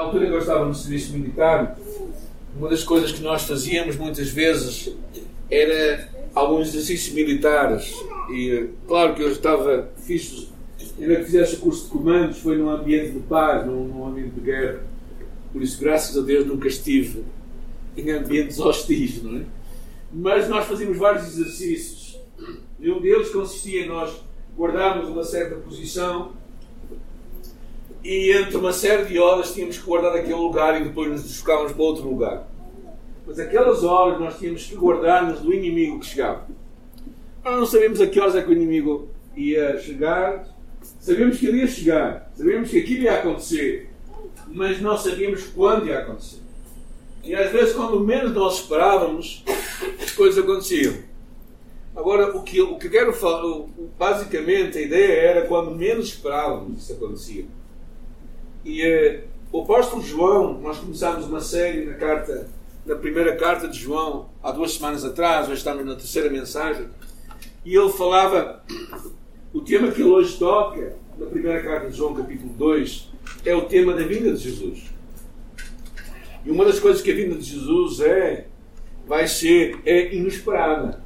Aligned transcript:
altura 0.00 0.26
que 0.26 0.32
eu 0.32 0.38
estava 0.38 0.64
no 0.64 0.74
serviço 0.74 1.12
militar, 1.12 1.78
uma 2.56 2.68
das 2.68 2.82
coisas 2.82 3.12
que 3.12 3.22
nós 3.22 3.42
fazíamos 3.42 3.96
muitas 3.96 4.28
vezes 4.28 4.94
era 5.50 6.08
alguns 6.34 6.68
exercícios 6.68 7.14
militares. 7.14 7.94
E 8.30 8.68
claro 8.86 9.14
que 9.14 9.22
eu 9.22 9.30
estava, 9.30 9.90
fiz, 10.04 10.48
ainda 11.00 11.16
que 11.16 11.24
fizesse 11.24 11.56
o 11.56 11.60
curso 11.60 11.84
de 11.84 11.90
comandos, 11.90 12.38
foi 12.38 12.56
num 12.56 12.70
ambiente 12.70 13.12
de 13.12 13.20
paz, 13.20 13.66
num, 13.66 13.84
num 13.84 14.06
ambiente 14.06 14.34
de 14.34 14.40
guerra. 14.40 14.80
Por 15.52 15.62
isso, 15.62 15.80
graças 15.80 16.16
a 16.16 16.20
Deus, 16.20 16.46
nunca 16.46 16.68
estive 16.68 17.24
em 17.96 18.10
ambientes 18.10 18.58
hostis, 18.58 19.22
não 19.22 19.38
é? 19.38 19.42
Mas 20.12 20.48
nós 20.48 20.66
fazíamos 20.66 20.98
vários 20.98 21.26
exercícios. 21.26 22.18
E 22.78 22.90
um 22.90 23.00
deles 23.00 23.30
consistia 23.30 23.84
em 23.84 23.88
nós 23.88 24.22
guardarmos 24.56 25.08
uma 25.08 25.24
certa 25.24 25.56
posição 25.56 26.32
e 28.02 28.32
entre 28.32 28.56
uma 28.56 28.72
série 28.72 29.04
de 29.04 29.18
horas 29.18 29.52
tínhamos 29.52 29.78
que 29.78 29.84
guardar 29.84 30.14
aquele 30.16 30.34
lugar 30.34 30.80
e 30.80 30.84
depois 30.84 31.10
nos 31.10 31.22
deslocávamos 31.22 31.72
para 31.72 31.82
outro 31.82 32.08
lugar. 32.08 32.48
Mas 33.26 33.38
aquelas 33.38 33.84
horas 33.84 34.18
nós 34.18 34.38
tínhamos 34.38 34.64
que 34.64 34.74
guardar-nos 34.74 35.40
do 35.40 35.52
inimigo 35.52 36.00
que 36.00 36.06
chegava. 36.06 36.46
Nós 37.44 37.56
não 37.56 37.66
sabíamos 37.66 38.00
a 38.00 38.06
que 38.06 38.18
horas 38.18 38.34
é 38.34 38.42
que 38.42 38.48
o 38.48 38.52
inimigo 38.52 39.08
ia 39.36 39.78
chegar, 39.78 40.46
sabíamos 41.00 41.38
que 41.38 41.46
ele 41.46 41.58
ia 41.58 41.66
chegar, 41.66 42.30
sabíamos 42.34 42.70
que 42.70 42.78
aquilo 42.78 43.02
ia 43.02 43.18
acontecer, 43.18 43.90
mas 44.48 44.80
não 44.80 44.96
sabíamos 44.96 45.44
quando 45.44 45.86
ia 45.86 45.98
acontecer. 45.98 46.40
E 47.22 47.34
às 47.34 47.50
vezes, 47.52 47.74
quando 47.74 48.00
menos 48.00 48.32
nós 48.32 48.60
esperávamos, 48.60 49.44
as 50.02 50.10
coisas 50.12 50.42
aconteciam. 50.42 50.94
Agora, 51.94 52.34
o 52.36 52.42
que, 52.42 52.60
o 52.62 52.78
que 52.78 52.88
quero 52.88 53.12
falar, 53.12 53.66
basicamente, 53.98 54.78
a 54.78 54.80
ideia 54.80 55.20
era 55.20 55.46
quando 55.46 55.70
menos 55.72 56.06
esperávamos 56.06 56.82
isso 56.82 56.92
acontecia. 56.94 57.44
E 58.64 58.82
eh, 58.82 59.24
o 59.50 59.62
apóstolo 59.62 60.02
João, 60.02 60.60
nós 60.60 60.78
começámos 60.78 61.26
uma 61.26 61.40
série 61.40 61.84
na 61.86 61.94
carta, 61.94 62.48
na 62.84 62.94
primeira 62.94 63.34
carta 63.36 63.66
de 63.66 63.78
João, 63.78 64.28
há 64.42 64.52
duas 64.52 64.74
semanas 64.74 65.04
atrás, 65.04 65.46
hoje 65.46 65.58
estamos 65.58 65.84
na 65.84 65.94
terceira 65.94 66.28
mensagem, 66.28 66.86
e 67.64 67.74
ele 67.74 67.90
falava, 67.90 68.62
o 69.52 69.60
tema 69.60 69.90
que 69.90 70.02
ele 70.02 70.10
hoje 70.10 70.38
toca, 70.38 70.94
na 71.18 71.26
primeira 71.26 71.62
carta 71.62 71.90
de 71.90 71.96
João, 71.96 72.14
capítulo 72.14 72.52
2, 72.54 73.10
é 73.44 73.54
o 73.54 73.62
tema 73.62 73.94
da 73.94 74.02
vinda 74.02 74.32
de 74.32 74.42
Jesus. 74.42 74.84
E 76.44 76.50
uma 76.50 76.64
das 76.64 76.78
coisas 76.78 77.02
que 77.02 77.10
a 77.10 77.14
vinda 77.14 77.36
de 77.36 77.44
Jesus 77.44 78.00
é, 78.00 78.46
vai 79.06 79.26
ser, 79.26 79.80
é 79.84 80.14
inesperada. 80.14 81.02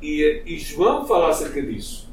E, 0.00 0.22
eh, 0.22 0.42
e 0.46 0.58
João 0.58 1.06
fala 1.06 1.30
acerca 1.30 1.60
disso. 1.62 2.08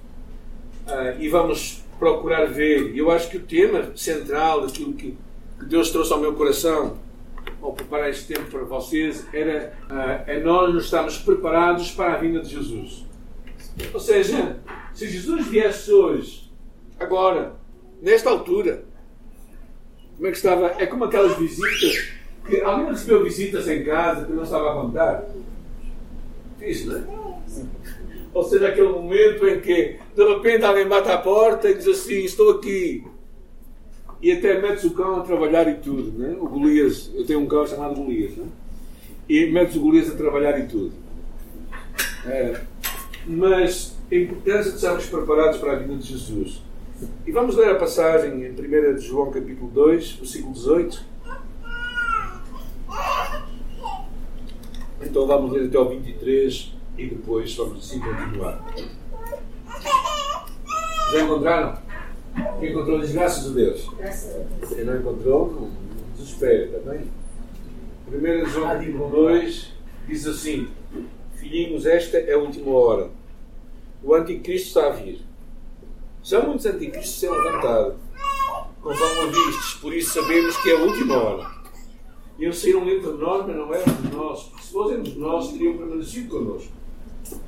Ah, 0.85 1.15
e 1.19 1.29
vamos 1.29 1.78
procurar 1.99 2.45
ver. 2.45 2.95
Eu 2.95 3.11
acho 3.11 3.29
que 3.29 3.37
o 3.37 3.41
tema 3.41 3.91
central 3.95 4.61
daquilo 4.61 4.93
que, 4.93 5.17
que 5.59 5.65
Deus 5.65 5.91
trouxe 5.91 6.11
ao 6.13 6.19
meu 6.19 6.33
coração 6.33 6.97
ao 7.61 7.73
preparar 7.73 8.09
este 8.09 8.33
tempo 8.33 8.49
para 8.49 8.63
vocês 8.63 9.25
era 9.33 9.73
uh, 9.89 10.29
é 10.29 10.39
nós 10.39 10.73
nos 10.73 10.85
estamos 10.85 11.17
preparados 11.17 11.91
para 11.91 12.13
a 12.13 12.17
vinda 12.17 12.39
de 12.39 12.49
Jesus. 12.49 13.05
Ou 13.93 13.99
seja, 13.99 14.59
se 14.93 15.07
Jesus 15.07 15.47
viesse 15.47 15.91
hoje, 15.91 16.51
agora, 16.99 17.55
nesta 18.01 18.29
altura, 18.29 18.83
como 20.15 20.27
é 20.27 20.31
que 20.31 20.37
estava? 20.37 20.67
É 20.77 20.85
como 20.85 21.05
aquelas 21.05 21.37
visitas 21.37 22.13
que 22.45 22.61
alguém 22.61 22.87
recebeu 22.87 23.23
visitas 23.23 23.67
em 23.67 23.83
casa 23.83 24.25
que 24.25 24.33
não 24.33 24.43
estava 24.43 24.71
a 24.71 24.73
contar. 24.73 25.25
Isso, 26.61 26.87
não 26.87 26.97
é? 26.97 27.98
Ou 28.33 28.43
seja, 28.43 28.67
aquele 28.67 28.89
momento 28.89 29.47
em 29.47 29.59
que 29.59 29.97
de 30.15 30.27
repente 30.27 30.63
alguém 30.63 30.87
bate 30.87 31.09
à 31.09 31.17
porta 31.17 31.69
e 31.69 31.75
diz 31.75 31.87
assim: 31.87 32.23
Estou 32.23 32.51
aqui. 32.51 33.03
E 34.21 34.31
até 34.31 34.61
metes 34.61 34.83
o 34.83 34.91
cão 34.91 35.17
a 35.17 35.21
trabalhar 35.21 35.67
e 35.69 35.75
tudo. 35.75 36.11
Né? 36.17 36.35
O 36.39 36.47
Golias, 36.47 37.09
eu 37.15 37.25
tenho 37.25 37.39
um 37.39 37.47
cão 37.47 37.65
chamado 37.65 37.95
Golias. 37.95 38.35
Né? 38.35 38.47
E 39.27 39.45
metes 39.47 39.75
o 39.75 39.79
Golias 39.79 40.09
a 40.11 40.15
trabalhar 40.15 40.59
e 40.59 40.67
tudo. 40.67 40.91
É, 42.25 42.61
mas 43.25 43.97
a 44.11 44.15
importância 44.15 44.71
de 44.71 44.77
estarmos 44.77 45.05
preparados 45.05 45.57
para 45.57 45.73
a 45.73 45.75
vida 45.77 45.95
de 45.95 46.07
Jesus. 46.07 46.61
E 47.25 47.31
vamos 47.31 47.55
ler 47.55 47.69
a 47.69 47.75
passagem 47.75 48.43
em 48.43 48.51
1 48.51 48.95
de 48.95 49.05
João 49.07 49.31
capítulo 49.31 49.71
2, 49.71 50.11
versículo 50.13 50.53
18. 50.53 51.05
Então 55.01 55.25
vamos 55.25 55.53
ler 55.53 55.67
até 55.67 55.77
ao 55.77 55.89
23 55.89 56.78
e 56.99 57.07
depois 57.07 57.55
vamos 57.55 57.85
assim 57.85 57.99
continuar. 58.01 58.61
Já 61.11 61.23
encontraram? 61.23 61.77
Quem 62.59 62.71
encontrou 62.71 62.99
diz 62.99 63.13
graças 63.13 63.49
a 63.49 63.53
Deus. 63.53 63.89
Quem 64.67 64.83
não 64.83 64.97
encontrou, 64.97 65.51
não, 65.51 65.71
desespere, 66.17 66.65
está 66.65 66.91
bem? 66.91 67.07
1 68.11 68.49
João 68.49 68.67
capítulo 68.67 69.09
2 69.09 69.73
diz 70.07 70.27
assim: 70.27 70.67
Filhinhos, 71.35 71.85
esta 71.85 72.17
é 72.17 72.33
a 72.33 72.37
última 72.37 72.71
hora. 72.71 73.09
O 74.03 74.13
anticristo 74.13 74.67
está 74.67 74.87
a 74.87 74.89
vir. 74.91 75.21
Já 76.21 76.41
muitos 76.41 76.65
anticristos 76.65 77.17
se 77.17 77.29
levantaram, 77.29 77.95
conforme 78.81 79.21
ouvistes, 79.21 79.73
por 79.75 79.93
isso 79.93 80.21
sabemos 80.21 80.57
que 80.57 80.69
é 80.69 80.73
a 80.73 80.83
última 80.83 81.15
hora. 81.15 81.59
E 82.37 82.43
eles 82.43 82.57
saíram 82.57 82.87
entre 82.89 83.11
nós, 83.13 83.45
mas 83.47 83.55
não 83.55 83.73
eram 83.73 83.93
de 83.93 84.15
nós. 84.15 84.51
Se 84.61 84.71
fossem 84.71 85.01
de 85.01 85.17
nós, 85.17 85.51
teriam 85.51 85.77
permanecido 85.77 86.29
connosco 86.29 86.78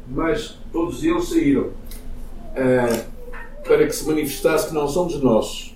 mas 0.07 0.57
todos 0.71 1.03
eles 1.03 1.25
saíram 1.25 1.67
uh, 1.67 3.11
para 3.63 3.85
que 3.85 3.91
se 3.93 4.05
manifestasse 4.07 4.69
que 4.69 4.73
não 4.73 4.87
somos 4.87 5.21
nossos. 5.21 5.75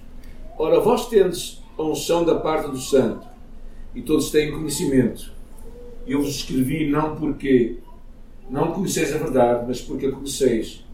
Ora, 0.57 0.79
vós 0.79 1.07
tendes 1.07 1.61
a 1.77 1.83
unção 1.83 2.23
da 2.23 2.35
parte 2.35 2.69
do 2.69 2.77
Santo, 2.77 3.27
e 3.93 4.01
todos 4.01 4.31
têm 4.31 4.51
conhecimento. 4.51 5.31
Eu 6.05 6.21
vos 6.21 6.35
escrevi 6.35 6.89
não 6.89 7.15
porque 7.15 7.77
não 8.49 8.71
conheceis 8.71 9.13
a 9.13 9.17
verdade, 9.17 9.65
mas 9.67 9.81
porque 9.81 10.05
a 10.05 10.11
conheceis, 10.11 10.85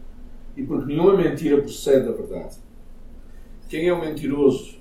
e 0.56 0.62
porque 0.62 0.86
nenhuma 0.86 1.16
mentira 1.16 1.60
procede 1.60 2.06
da 2.06 2.12
verdade. 2.12 2.56
Quem 3.68 3.88
é 3.88 3.92
o 3.92 4.00
mentiroso? 4.00 4.76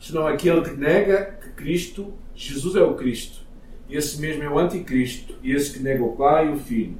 Senão 0.00 0.26
aquele 0.26 0.60
que 0.62 0.76
nega 0.76 1.38
que 1.42 1.50
Cristo, 1.50 2.12
Jesus 2.34 2.76
é 2.76 2.82
o 2.82 2.94
Cristo. 2.94 3.42
Esse 3.88 4.20
mesmo 4.20 4.42
é 4.42 4.48
o 4.48 4.58
anticristo, 4.58 5.34
e 5.42 5.52
esse 5.52 5.72
que 5.72 5.78
nega 5.78 6.02
o 6.02 6.16
Pai 6.16 6.48
e 6.48 6.52
o 6.52 6.58
Filho. 6.58 6.96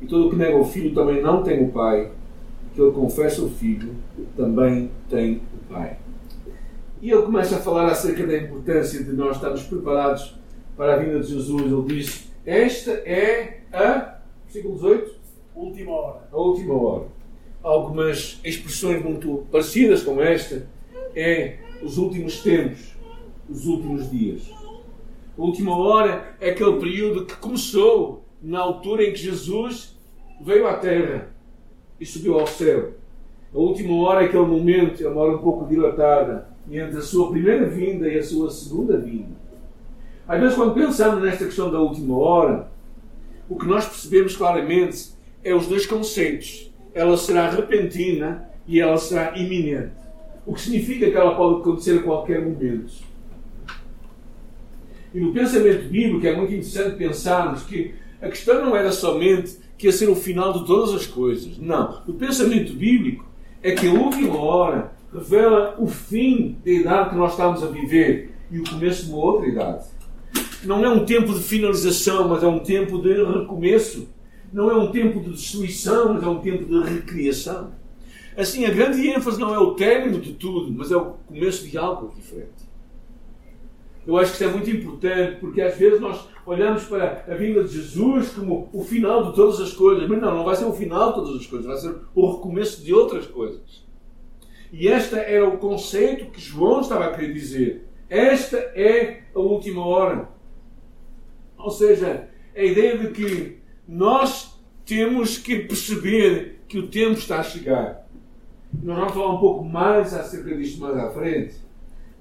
E 0.00 0.06
todo 0.06 0.26
o 0.26 0.30
que 0.30 0.36
nega 0.36 0.56
o 0.56 0.64
Filho 0.64 0.94
também 0.94 1.20
não 1.22 1.42
tem 1.42 1.64
o 1.64 1.68
Pai. 1.68 2.10
Que 2.74 2.90
confessa 2.92 3.42
o 3.42 3.50
Filho 3.50 3.94
também 4.36 4.90
tem 5.08 5.42
o 5.54 5.72
Pai. 5.72 5.98
E 7.02 7.10
ele 7.10 7.22
começa 7.22 7.56
a 7.56 7.60
falar 7.60 7.90
acerca 7.90 8.26
da 8.26 8.36
importância 8.36 9.02
de 9.02 9.12
nós 9.12 9.36
estarmos 9.36 9.62
preparados 9.62 10.36
para 10.76 10.94
a 10.94 10.96
vinda 10.96 11.20
de 11.20 11.28
Jesus. 11.28 11.62
Ele 11.62 11.82
diz: 11.82 12.28
Esta 12.44 12.90
é 12.90 13.60
a. 13.72 14.20
Versículo 14.44 14.74
18. 14.74 15.14
Última 15.54 15.92
hora. 15.92 16.28
A 16.30 16.36
última 16.36 16.74
hora. 16.74 17.06
Algumas 17.62 18.40
expressões 18.42 19.02
muito 19.02 19.46
parecidas 19.50 20.02
com 20.02 20.20
esta 20.20 20.66
é 21.14 21.58
os 21.82 21.98
últimos 21.98 22.42
tempos, 22.42 22.94
os 23.48 23.66
últimos 23.66 24.10
dias. 24.10 24.50
A 25.36 25.42
última 25.42 25.76
hora 25.76 26.34
é 26.40 26.50
aquele 26.50 26.78
período 26.78 27.26
que 27.26 27.36
começou 27.36 28.24
na 28.42 28.60
altura 28.60 29.04
em 29.04 29.12
que 29.12 29.18
Jesus 29.18 29.96
veio 30.40 30.66
à 30.66 30.74
Terra 30.74 31.28
e 32.00 32.06
subiu 32.06 32.38
ao 32.38 32.46
céu. 32.46 32.94
A 33.52 33.58
última 33.58 33.94
hora 34.02 34.22
é 34.22 34.26
aquele 34.26 34.46
momento, 34.46 35.04
é 35.04 35.08
uma 35.08 35.20
hora 35.20 35.36
um 35.36 35.42
pouco 35.42 35.66
dilatada, 35.66 36.48
entre 36.70 36.98
a 36.98 37.02
sua 37.02 37.30
primeira 37.30 37.66
vinda 37.66 38.08
e 38.08 38.18
a 38.18 38.22
sua 38.22 38.50
segunda 38.50 38.96
vinda. 38.96 39.40
Às 40.26 40.40
vezes, 40.40 40.56
quando 40.56 40.74
pensamos 40.74 41.22
nesta 41.22 41.44
questão 41.44 41.70
da 41.70 41.80
última 41.80 42.16
hora, 42.16 42.70
o 43.48 43.56
que 43.56 43.66
nós 43.66 43.86
percebemos 43.86 44.36
claramente 44.36 45.10
é 45.42 45.52
os 45.52 45.66
dois 45.66 45.84
conceitos. 45.84 46.70
Ela 46.94 47.16
será 47.16 47.50
repentina 47.50 48.48
e 48.66 48.80
ela 48.80 48.96
será 48.96 49.36
iminente. 49.36 49.90
O 50.46 50.54
que 50.54 50.60
significa 50.60 51.10
que 51.10 51.16
ela 51.16 51.34
pode 51.34 51.60
acontecer 51.60 51.98
a 51.98 52.02
qualquer 52.02 52.40
momento. 52.40 52.92
E 55.12 55.18
no 55.18 55.32
pensamento 55.32 55.88
bíblico 55.88 56.24
é 56.24 56.36
muito 56.36 56.52
interessante 56.52 56.96
pensarmos 56.96 57.64
que 57.64 57.94
a 58.20 58.28
questão 58.28 58.64
não 58.64 58.76
era 58.76 58.92
somente 58.92 59.58
que 59.78 59.86
ia 59.86 59.92
ser 59.92 60.08
o 60.08 60.14
final 60.14 60.52
de 60.52 60.66
todas 60.66 60.94
as 60.94 61.06
coisas. 61.06 61.56
Não. 61.58 62.02
O 62.06 62.12
pensamento 62.12 62.74
bíblico 62.74 63.24
é 63.62 63.72
que 63.72 63.88
a 63.88 63.92
última 63.92 64.36
hora 64.36 64.92
revela 65.12 65.74
o 65.78 65.86
fim 65.86 66.58
da 66.64 66.70
idade 66.70 67.10
que 67.10 67.16
nós 67.16 67.32
estamos 67.32 67.62
a 67.62 67.66
viver 67.66 68.34
e 68.50 68.60
o 68.60 68.64
começo 68.64 69.06
de 69.06 69.12
uma 69.12 69.24
outra 69.24 69.48
idade. 69.48 69.84
Não 70.64 70.84
é 70.84 70.88
um 70.90 71.04
tempo 71.04 71.32
de 71.32 71.42
finalização, 71.42 72.28
mas 72.28 72.42
é 72.42 72.46
um 72.46 72.58
tempo 72.58 73.00
de 73.00 73.14
recomeço. 73.14 74.08
Não 74.52 74.70
é 74.70 74.76
um 74.76 74.90
tempo 74.90 75.20
de 75.20 75.30
destruição, 75.30 76.12
mas 76.12 76.22
é 76.22 76.26
um 76.26 76.40
tempo 76.40 76.64
de 76.64 76.90
recriação. 76.90 77.72
Assim, 78.36 78.64
a 78.64 78.70
grande 78.70 79.08
ênfase 79.08 79.40
não 79.40 79.54
é 79.54 79.58
o 79.58 79.74
término 79.74 80.20
de 80.20 80.34
tudo, 80.34 80.72
mas 80.72 80.90
é 80.90 80.96
o 80.96 81.12
começo 81.26 81.66
de 81.66 81.78
algo 81.78 82.12
diferente. 82.14 82.69
Eu 84.06 84.16
acho 84.16 84.30
que 84.30 84.36
isso 84.36 84.44
é 84.44 84.52
muito 84.52 84.70
importante, 84.70 85.36
porque 85.40 85.60
às 85.60 85.76
vezes 85.76 86.00
nós 86.00 86.28
olhamos 86.46 86.84
para 86.84 87.24
a 87.28 87.34
vinda 87.34 87.62
de 87.62 87.74
Jesus 87.74 88.30
como 88.30 88.68
o 88.72 88.82
final 88.82 89.30
de 89.30 89.36
todas 89.36 89.60
as 89.60 89.72
coisas. 89.72 90.08
Mas 90.08 90.20
não, 90.20 90.34
não 90.36 90.44
vai 90.44 90.56
ser 90.56 90.64
o 90.64 90.72
final 90.72 91.10
de 91.10 91.14
todas 91.16 91.40
as 91.40 91.46
coisas, 91.46 91.66
vai 91.66 91.76
ser 91.76 92.00
o 92.14 92.36
recomeço 92.36 92.82
de 92.82 92.94
outras 92.94 93.26
coisas. 93.26 93.84
E 94.72 94.86
este 94.86 95.16
era 95.16 95.48
o 95.48 95.58
conceito 95.58 96.30
que 96.30 96.40
João 96.40 96.80
estava 96.80 97.06
a 97.06 97.12
querer 97.12 97.32
dizer. 97.32 97.88
Esta 98.08 98.56
é 98.56 99.24
a 99.34 99.38
última 99.38 99.86
hora. 99.86 100.28
Ou 101.58 101.70
seja, 101.70 102.28
a 102.56 102.62
ideia 102.62 102.96
de 102.96 103.08
que 103.08 103.58
nós 103.86 104.58
temos 104.84 105.38
que 105.38 105.60
perceber 105.60 106.62
que 106.66 106.78
o 106.78 106.88
tempo 106.88 107.18
está 107.18 107.40
a 107.40 107.42
chegar. 107.42 108.08
Nós 108.82 108.98
vamos 108.98 109.12
falar 109.12 109.34
um 109.34 109.38
pouco 109.38 109.64
mais 109.64 110.14
acerca 110.14 110.56
disto 110.56 110.80
mais 110.80 110.96
à 110.96 111.10
frente. 111.10 111.56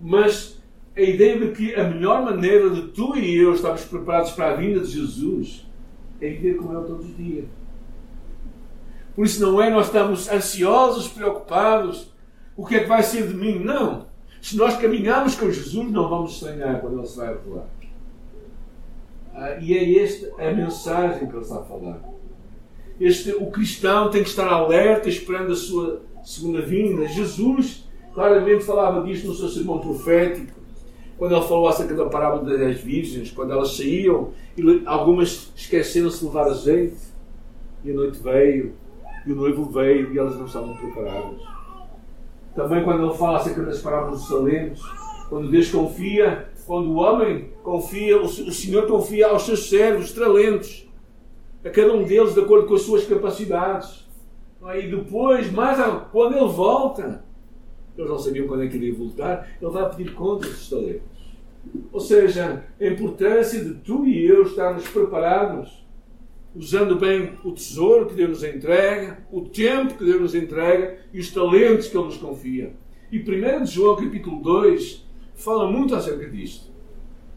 Mas 0.01 0.58
a 0.99 1.09
ideia 1.09 1.39
de 1.39 1.51
que 1.51 1.73
a 1.75 1.85
melhor 1.85 2.23
maneira 2.23 2.69
de 2.69 2.89
tu 2.89 3.15
e 3.15 3.37
eu 3.37 3.53
estarmos 3.53 3.85
preparados 3.85 4.31
para 4.31 4.51
a 4.51 4.55
vinda 4.55 4.81
de 4.81 4.91
Jesus 4.91 5.65
é 6.19 6.29
viver 6.29 6.57
com 6.57 6.73
Ele 6.73 6.85
todos 6.85 7.05
os 7.05 7.15
dias. 7.15 7.45
Por 9.15 9.25
isso 9.25 9.41
não 9.41 9.61
é 9.61 9.69
nós 9.69 9.85
estamos 9.87 10.29
ansiosos, 10.29 11.07
preocupados, 11.07 12.11
o 12.55 12.65
que 12.65 12.75
é 12.75 12.79
que 12.81 12.87
vai 12.87 13.01
ser 13.01 13.27
de 13.27 13.33
mim? 13.33 13.59
Não. 13.59 14.07
Se 14.41 14.57
nós 14.57 14.75
caminharmos 14.77 15.35
com 15.35 15.49
Jesus, 15.49 15.89
não 15.89 16.09
vamos 16.09 16.33
estranhar 16.33 16.81
quando 16.81 16.99
Ele 16.99 17.07
se 17.07 17.17
vai 17.17 17.27
revelar. 17.29 17.67
Ah, 19.33 19.57
e 19.61 19.77
é 19.77 20.03
esta 20.03 20.29
a 20.37 20.53
mensagem 20.53 21.27
que 21.27 21.33
Ele 21.33 21.41
está 21.41 21.59
a 21.59 21.63
falar. 21.63 22.01
Este, 22.99 23.31
o 23.31 23.49
cristão 23.49 24.09
tem 24.09 24.21
que 24.21 24.29
estar 24.29 24.47
alerta, 24.47 25.07
esperando 25.07 25.53
a 25.53 25.55
sua 25.55 26.01
segunda 26.23 26.61
vinda. 26.61 27.07
Jesus 27.07 27.87
claramente 28.13 28.65
falava 28.65 29.05
disto 29.05 29.27
no 29.27 29.33
seu 29.33 29.47
sermão 29.47 29.79
profético 29.79 30.58
quando 31.19 31.35
ele 31.35 31.45
falou 31.45 31.67
acerca 31.67 31.93
da 31.93 32.05
parábola 32.05 32.57
das 32.57 32.79
virgens, 32.79 33.29
quando 33.29 33.51
elas 33.51 33.75
saíam 33.75 34.29
e 34.57 34.83
algumas 34.85 35.51
esqueceram-se 35.53 36.19
de 36.19 36.25
levar 36.25 36.47
azeite 36.47 36.97
e 37.83 37.91
a 37.91 37.93
noite 37.93 38.23
veio 38.23 38.73
e 39.27 39.33
o 39.33 39.35
noivo 39.35 39.65
veio 39.65 40.13
e 40.13 40.17
elas 40.17 40.37
não 40.37 40.45
estavam 40.45 40.75
preparadas. 40.77 41.41
Também 42.55 42.85
quando 42.85 43.03
ele 43.03 43.13
fala 43.15 43.37
acerca 43.37 43.61
das 43.63 43.81
parábolas 43.81 44.21
dos 44.21 44.29
talentos, 44.29 44.81
quando 45.27 45.51
Deus 45.51 45.69
confia, 45.69 46.47
quando 46.65 46.89
o 46.89 46.95
homem 46.95 47.49
confia, 47.63 48.21
o 48.21 48.29
Senhor 48.29 48.87
confia 48.87 49.27
aos 49.27 49.43
seus 49.43 49.69
servos 49.69 50.13
talentos, 50.13 50.89
a 51.65 51.69
cada 51.69 51.93
um 51.93 52.05
deles 52.05 52.33
de 52.33 52.39
acordo 52.39 52.65
com 52.65 52.75
as 52.75 52.81
suas 52.83 53.05
capacidades. 53.05 54.07
E 54.73 54.87
depois, 54.87 55.51
mais 55.51 55.77
quando 56.13 56.37
ele 56.37 56.47
volta, 56.47 57.25
eles 57.97 58.09
não 58.09 58.17
sabiam 58.17 58.47
quando 58.47 58.63
é 58.63 58.67
que 58.67 58.77
ele 58.77 58.87
ia 58.87 58.95
voltar, 58.95 59.47
ele 59.61 59.71
vai 59.71 59.89
pedir 59.89 60.13
contas 60.13 60.49
dos 60.49 60.69
talentos. 60.69 61.08
Ou 61.91 61.99
seja, 61.99 62.65
a 62.79 62.85
importância 62.85 63.63
de 63.63 63.73
tu 63.75 64.05
e 64.05 64.25
eu 64.25 64.43
estarmos 64.43 64.87
preparados, 64.87 65.85
usando 66.55 66.95
bem 66.95 67.37
o 67.43 67.51
tesouro 67.51 68.07
que 68.07 68.15
Deus 68.15 68.29
nos 68.29 68.43
entrega, 68.43 69.19
o 69.31 69.41
tempo 69.41 69.95
que 69.95 70.05
Deus 70.05 70.21
nos 70.21 70.35
entrega 70.35 70.99
e 71.13 71.19
os 71.19 71.31
talentos 71.31 71.87
que 71.87 71.97
Ele 71.97 72.05
nos 72.05 72.17
confia. 72.17 72.73
E 73.11 73.19
1 73.19 73.65
João, 73.65 73.95
capítulo 73.95 74.41
2, 74.41 75.05
fala 75.35 75.69
muito 75.69 75.95
acerca 75.95 76.29
disto. 76.29 76.69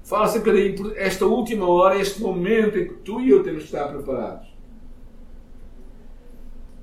Fala 0.03 0.25
acerca 0.25 0.53
desta 0.53 1.27
última 1.27 1.67
hora, 1.69 1.99
este 1.99 2.21
momento 2.21 2.79
em 2.79 2.89
que 2.89 2.95
tu 2.95 3.21
e 3.21 3.31
eu 3.31 3.43
temos 3.43 3.61
que 3.61 3.67
estar 3.67 3.89
preparados. 3.89 4.49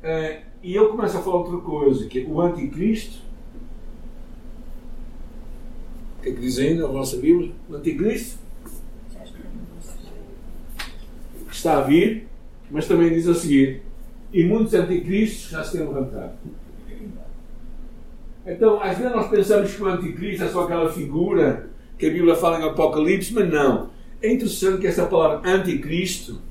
Uh, 0.02 0.42
e 0.64 0.76
ele 0.76 0.88
começa 0.88 1.20
a 1.20 1.22
falar 1.22 1.38
outra 1.38 1.58
coisa, 1.58 2.08
que 2.08 2.22
é 2.22 2.26
o 2.26 2.42
anticristo 2.42 3.29
o 6.20 6.22
que 6.22 6.30
é 6.30 6.34
que 6.34 6.42
diz 6.42 6.60
ainda 6.60 6.84
a 6.84 6.88
vossa 6.88 7.16
Bíblia? 7.18 7.52
O 7.70 7.76
Anticristo 7.76 8.38
está 11.50 11.78
a 11.78 11.82
vir, 11.82 12.28
mas 12.70 12.88
também 12.88 13.10
diz 13.10 13.26
a 13.28 13.34
seguir: 13.34 13.82
e 14.34 14.44
muitos 14.44 14.74
anticristos 14.74 15.50
já 15.50 15.64
se 15.64 15.78
têm 15.78 15.88
levantado. 15.88 16.34
Então, 18.46 18.82
às 18.82 18.98
vezes 18.98 19.14
nós 19.14 19.30
pensamos 19.30 19.74
que 19.74 19.82
o 19.82 19.88
anticristo 19.88 20.44
é 20.44 20.48
só 20.48 20.64
aquela 20.64 20.92
figura 20.92 21.70
que 21.98 22.08
a 22.08 22.10
Bíblia 22.10 22.36
fala 22.36 22.60
em 22.60 22.68
Apocalipse, 22.68 23.34
mas 23.34 23.50
não. 23.50 23.90
É 24.22 24.32
interessante 24.32 24.82
que 24.82 24.88
essa 24.88 25.06
palavra 25.06 25.50
anticristo, 25.50 26.42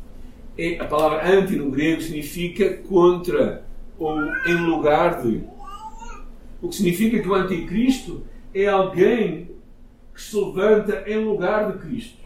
é, 0.57 0.79
a 0.79 0.85
palavra 0.85 1.29
anti 1.29 1.57
no 1.57 1.71
grego 1.71 2.01
significa 2.01 2.75
contra 2.89 3.65
ou 3.99 4.17
em 4.47 4.67
lugar 4.67 5.23
de. 5.23 5.43
O 6.61 6.69
que 6.69 6.77
significa 6.77 7.19
que 7.21 7.29
o 7.29 7.35
anticristo 7.35 8.23
é 8.55 8.67
alguém 8.67 9.48
que 10.19 10.25
se 10.25 10.37
levanta 10.37 11.05
em 11.07 11.25
lugar 11.25 11.71
de 11.71 11.79
Cristo. 11.79 12.19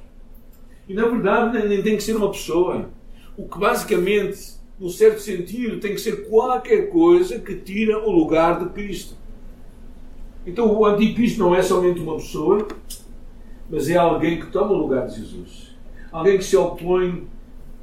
E 0.89 0.95
na 0.95 1.07
verdade 1.07 1.69
nem 1.69 1.83
tem 1.83 1.95
que 1.95 2.03
ser 2.03 2.17
uma 2.17 2.31
pessoa. 2.31 2.89
O 3.37 3.47
que 3.47 3.59
basicamente, 3.59 4.55
num 4.81 4.89
certo 4.89 5.21
sentido, 5.21 5.79
tem 5.79 5.95
que 5.95 6.01
ser 6.01 6.27
qualquer 6.27 6.89
coisa 6.89 7.39
que 7.39 7.55
tira 7.55 7.99
o 7.99 8.11
lugar 8.11 8.61
de 8.61 8.71
Cristo. 8.71 9.15
Então 10.47 10.75
o 10.75 10.87
anticristo 10.87 11.39
não 11.39 11.55
é 11.55 11.61
somente 11.61 12.01
uma 12.01 12.15
pessoa, 12.15 12.67
mas 13.69 13.91
é 13.91 13.97
alguém 13.99 14.41
que 14.41 14.47
toma 14.47 14.73
o 14.73 14.79
lugar 14.79 15.07
de 15.07 15.17
Jesus. 15.17 15.77
Alguém 16.11 16.39
que 16.39 16.45
se 16.45 16.57
opõe 16.57 17.27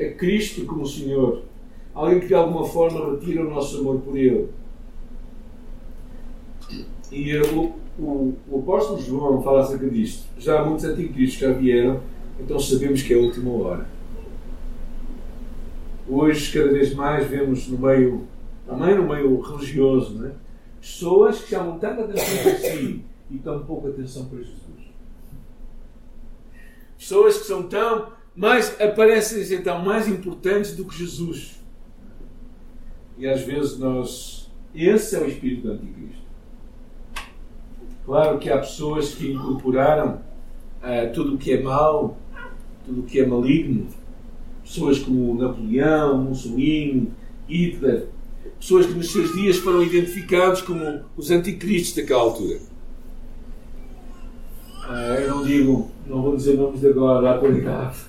a 0.02 0.06
Cristo 0.06 0.66
como 0.66 0.88
Senhor. 0.88 1.44
Alguém 1.94 2.20
que 2.20 2.28
de 2.28 2.34
alguma 2.34 2.66
forma 2.66 3.12
retira 3.12 3.46
o 3.46 3.50
nosso 3.52 3.78
amor 3.78 4.02
por 4.02 4.18
Ele. 4.18 4.48
E 7.12 7.38
o, 7.38 7.79
o, 8.00 8.36
o 8.50 8.60
apóstolo 8.60 9.00
João 9.00 9.42
fala 9.42 9.62
acerca 9.62 9.90
disto. 9.90 10.28
Já 10.38 10.64
muitos 10.64 10.86
anticristos 10.86 11.40
já 11.40 11.52
vieram, 11.52 12.02
então 12.40 12.60
sabemos 12.60 13.02
que 13.02 13.14
é 13.14 13.18
a 13.18 13.20
última 13.20 13.52
hora. 13.52 13.88
Hoje, 16.08 16.52
cada 16.52 16.72
vez 16.72 16.94
mais, 16.94 17.28
vemos 17.28 17.68
no 17.68 17.78
meio, 17.78 18.26
também 18.66 18.96
no 18.96 19.08
meio 19.08 19.40
religioso, 19.42 20.16
né? 20.16 20.32
pessoas 20.80 21.42
que 21.42 21.50
chamam 21.50 21.78
tanta 21.78 22.04
atenção 22.04 22.44
para 22.44 22.56
si 22.58 23.06
e 23.30 23.38
tão 23.38 23.64
pouca 23.64 23.90
atenção 23.90 24.26
para 24.26 24.40
Jesus. 24.40 24.60
Pessoas 26.98 27.38
que 27.38 27.46
são 27.46 27.64
tão 27.64 28.12
mais, 28.36 28.80
aparecem 28.82 29.44
ser 29.44 29.64
tão 29.64 29.84
mais 29.84 30.08
importantes 30.08 30.76
do 30.76 30.86
que 30.86 30.98
Jesus. 30.98 31.60
E 33.18 33.28
às 33.28 33.42
vezes 33.42 33.78
nós. 33.78 34.50
Esse 34.74 35.16
é 35.16 35.20
o 35.20 35.28
espírito 35.28 35.64
do 35.64 35.74
anticristo. 35.74 36.29
Claro 38.10 38.40
que 38.40 38.50
há 38.50 38.58
pessoas 38.58 39.14
que 39.14 39.34
incorporaram 39.34 40.20
uh, 40.82 41.14
tudo 41.14 41.36
o 41.36 41.38
que 41.38 41.54
é 41.54 41.62
mau, 41.62 42.18
tudo 42.84 43.02
o 43.02 43.04
que 43.04 43.20
é 43.20 43.26
maligno. 43.28 43.86
Pessoas 44.64 44.98
como 44.98 45.36
Napoleão, 45.36 46.18
Mussolini, 46.18 47.12
Hitler. 47.48 48.08
Pessoas 48.60 48.88
que 48.88 48.94
nos 48.94 49.12
seus 49.12 49.32
dias 49.34 49.58
foram 49.58 49.84
identificados 49.84 50.64
como 50.64 51.02
os 51.16 51.30
anticristos 51.30 51.98
daquela 51.98 52.24
altura. 52.24 52.58
Uh, 54.88 55.22
eu 55.22 55.30
não 55.30 55.44
digo, 55.44 55.92
não 56.08 56.24
vou 56.24 56.36
dizer 56.36 56.58
nomes 56.58 56.80
de 56.80 56.88
agora, 56.88 57.22
da 57.22 57.36
atualidade, 57.36 58.00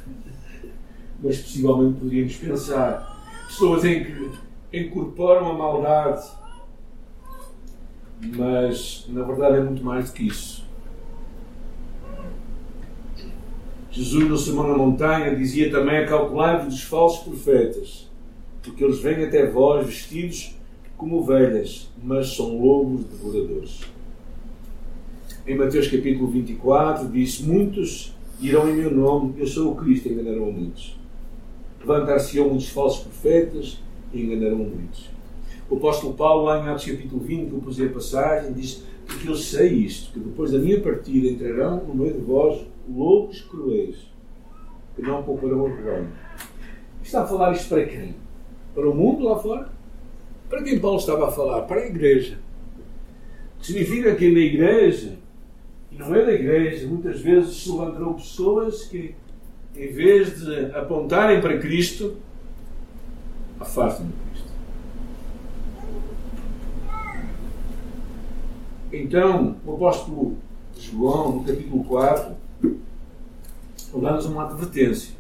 mas 1.23 1.41
possivelmente 1.41 2.01
poderíamos 2.01 2.37
pensar. 2.37 3.23
Pessoas 3.49 3.85
em 3.85 4.03
que 4.03 4.31
incorporam 4.73 5.51
a 5.51 5.53
maldade 5.53 6.40
mas 8.37 9.07
na 9.09 9.23
verdade 9.23 9.59
é 9.59 9.61
muito 9.63 9.85
mais 9.85 10.11
do 10.11 10.15
que 10.15 10.27
isso. 10.27 10.69
Jesus, 13.91 14.29
no 14.29 14.39
Sermão 14.39 14.69
na 14.69 14.77
Montanha, 14.77 15.35
dizia 15.35 15.71
também: 15.71 15.99
Acalculai-vos 15.99 16.67
dos 16.67 16.83
falsos 16.83 17.25
profetas, 17.25 18.09
porque 18.63 18.85
eles 18.85 19.01
vêm 19.01 19.25
até 19.25 19.47
vós 19.47 19.87
vestidos 19.87 20.57
como 20.97 21.19
ovelhas, 21.19 21.91
mas 22.03 22.35
são 22.37 22.61
lobos 22.61 23.05
devoradores. 23.05 23.81
Em 25.47 25.57
Mateus 25.57 25.89
capítulo 25.89 26.29
24, 26.29 27.09
diz: 27.09 27.41
Muitos 27.41 28.15
irão 28.41 28.69
em 28.69 28.77
meu 28.77 28.91
nome, 28.91 29.35
eu 29.39 29.47
sou 29.47 29.73
o 29.73 29.75
Cristo, 29.75 30.09
enganarão 30.09 30.53
muitos. 30.53 30.97
Levantar-se-ão 31.81 32.49
muitos 32.49 32.69
falsos 32.69 33.03
profetas 33.03 33.83
e 34.13 34.23
enganarão 34.23 34.59
muitos. 34.59 35.11
O 35.71 35.77
apóstolo 35.77 36.15
Paulo, 36.15 36.47
lá 36.47 36.59
em 36.59 36.69
Atos 36.69 36.85
capítulo 36.85 37.23
20, 37.23 37.49
que 37.49 37.55
eu 37.55 37.61
pusei 37.61 37.87
a 37.87 37.91
passagem, 37.91 38.53
diz: 38.53 38.85
Porque 39.07 39.29
eu 39.29 39.37
sei 39.37 39.69
isto, 39.69 40.13
que 40.13 40.19
depois 40.19 40.51
da 40.51 40.59
minha 40.59 40.81
partida 40.81 41.29
entrarão 41.29 41.85
no 41.85 41.95
meio 41.95 42.15
de 42.15 42.21
vós 42.21 42.67
lobos 42.93 43.43
cruéis, 43.43 43.97
que 44.97 45.03
não 45.03 45.23
pouparão 45.23 45.61
o 45.61 45.69
rebanho. 45.69 46.09
Está 47.01 47.23
a 47.23 47.27
falar 47.27 47.53
isto 47.53 47.69
para 47.69 47.87
quem? 47.87 48.17
Para 48.75 48.91
o 48.91 48.95
mundo 48.95 49.23
lá 49.23 49.39
fora? 49.39 49.69
Para 50.49 50.65
quem 50.65 50.81
Paulo 50.81 50.99
estava 50.99 51.29
a 51.29 51.31
falar? 51.31 51.63
Para 51.63 51.83
a 51.83 51.87
igreja. 51.87 52.39
O 53.57 53.61
que 53.61 53.69
significa 53.69 54.17
que 54.17 54.29
na 54.29 54.41
igreja, 54.41 55.19
e 55.93 55.97
não 55.97 56.13
é 56.13 56.25
da 56.25 56.33
igreja, 56.33 56.89
muitas 56.89 57.21
vezes 57.21 57.63
se 57.63 57.71
levantarão 57.71 58.15
pessoas 58.15 58.87
que, 58.87 59.15
em 59.77 59.93
vez 59.93 60.45
de 60.45 60.73
apontarem 60.75 61.41
para 61.41 61.59
Cristo, 61.59 62.17
afastam 63.61 64.07
de 64.07 64.13
Então, 68.93 69.57
o 69.65 69.75
apóstolo 69.75 70.37
João, 70.77 71.37
no 71.37 71.45
capítulo 71.45 71.85
4, 71.85 72.35
dá-nos 73.95 74.27
uma 74.27 74.45
advertência. 74.45 75.15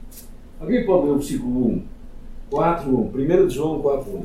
Alguém 0.59 0.85
pode 0.85 1.07
ler 1.07 1.12
o 1.12 1.17
versículo 1.17 1.67
1? 1.69 1.83
4, 2.50 2.91
1. 2.91 3.11
1 3.15 3.47
de 3.47 3.55
João 3.55 3.81
4, 3.81 4.11
1. 4.11 4.25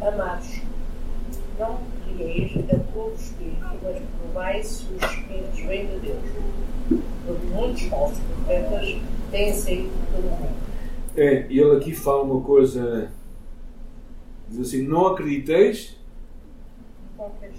Amados, 0.00 0.62
não 1.58 1.78
ir 2.18 2.64
a 2.70 2.92
todo 2.92 3.14
Espírito, 3.14 3.58
mas 3.82 4.02
provai 4.20 4.62
se 4.62 4.84
os 4.84 5.02
Espíritos 5.02 5.60
vêm 5.60 5.86
de 5.86 5.98
Deus. 6.00 6.18
Porque 7.26 7.46
muitos 7.52 7.82
falsos 7.82 8.18
profetas 8.18 8.96
têm 9.30 9.52
saído 9.52 9.90
pelo 10.12 10.30
mundo. 10.30 10.70
É, 11.16 11.46
e 11.50 11.60
ele 11.60 11.76
aqui 11.76 11.94
fala 11.94 12.22
uma 12.22 12.40
coisa, 12.40 13.10
diz 14.50 14.60
assim, 14.60 14.82
não 14.82 15.06
acrediteis 15.06 15.96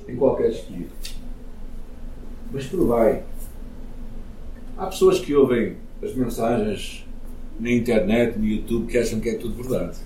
em 0.08 0.16
qualquer 0.16 0.50
espírito, 0.50 0.94
mas 2.52 2.66
provai. 2.66 3.24
Há 4.78 4.88
pessoas 4.88 5.20
que 5.20 5.34
ouvem 5.34 5.78
as 6.04 6.14
mensagens 6.14 7.06
na 7.60 7.72
internet, 7.72 8.38
no 8.38 8.46
YouTube, 8.46 8.88
que 8.88 8.98
acham 8.98 9.20
que 9.20 9.30
é 9.30 9.36
tudo 9.36 9.62
verdade. 9.62 9.98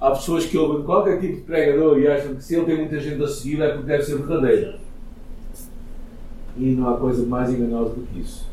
Há 0.00 0.10
pessoas 0.10 0.44
que 0.44 0.58
ouvem 0.58 0.84
qualquer 0.84 1.18
tipo 1.18 1.36
de 1.36 1.42
pregador 1.42 1.98
e 1.98 2.06
acham 2.06 2.34
que 2.34 2.44
se 2.44 2.54
ele 2.54 2.66
tem 2.66 2.76
muita 2.76 3.00
gente 3.00 3.22
a 3.22 3.26
seguir 3.26 3.62
é 3.62 3.72
porque 3.72 3.86
deve 3.86 4.02
ser 4.02 4.18
verdadeiro. 4.18 4.78
E 6.56 6.64
não 6.72 6.90
há 6.90 6.98
coisa 6.98 7.24
mais 7.26 7.50
enganosa 7.50 7.94
do 7.94 8.02
que 8.02 8.20
isso. 8.20 8.46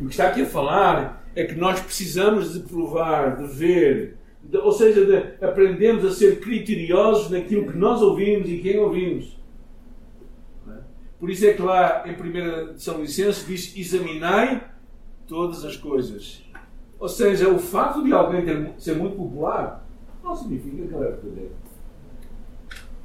E 0.00 0.04
o 0.04 0.08
que 0.08 0.12
está 0.12 0.28
aqui 0.28 0.42
a 0.42 0.46
falar 0.46 1.24
é 1.34 1.44
que 1.44 1.54
nós 1.54 1.78
precisamos 1.80 2.52
de 2.52 2.60
provar, 2.60 3.36
de 3.36 3.46
ver, 3.46 4.16
ou 4.62 4.72
seja, 4.72 5.04
de 5.04 5.44
aprendemos 5.44 6.04
a 6.04 6.10
ser 6.10 6.40
criteriosos 6.40 7.30
naquilo 7.30 7.70
que 7.70 7.76
nós 7.76 8.00
ouvimos 8.00 8.48
e 8.48 8.58
quem 8.58 8.78
ouvimos. 8.78 9.38
Por 11.18 11.30
isso 11.30 11.46
é 11.46 11.52
que 11.52 11.62
lá 11.62 12.04
em 12.06 12.12
1 12.12 12.78
São 12.78 13.00
Licenço 13.00 13.46
diz: 13.46 13.76
examinai 13.76 14.64
todas 15.26 15.64
as 15.64 15.76
coisas. 15.76 16.44
Ou 16.98 17.08
seja, 17.08 17.48
o 17.48 17.58
facto 17.58 18.02
de 18.02 18.12
alguém 18.12 18.44
ter, 18.44 18.72
ser 18.78 18.96
muito 18.96 19.16
popular 19.16 19.86
não 20.22 20.34
significa 20.34 20.76
que 20.76 20.94
ele 20.94 21.04
é 21.04 21.10
verdadeiro. 21.10 21.52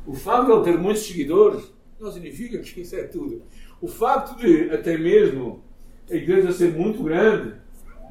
O 0.06 0.14
facto 0.14 0.46
de 0.48 0.52
ele 0.52 0.64
ter 0.64 0.78
muitos 0.78 1.04
seguidores 1.04 1.74
não 2.00 2.12
significa 2.12 2.60
que 2.60 2.82
isso 2.82 2.96
é 2.96 3.04
tudo. 3.04 3.42
O 3.82 3.88
facto 3.88 4.38
de, 4.38 4.70
até 4.72 4.98
mesmo, 4.98 5.64
a 6.10 6.16
igreja 6.16 6.52
ser 6.52 6.74
muito 6.74 7.04
grande 7.04 7.56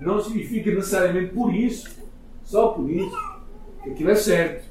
não 0.00 0.20
significa 0.20 0.70
necessariamente 0.70 1.32
por 1.32 1.54
isso, 1.54 2.01
só 2.52 2.68
por 2.68 2.90
isso, 2.90 3.16
que 3.82 3.90
aquilo 3.90 4.10
é 4.10 4.14
certo. 4.14 4.70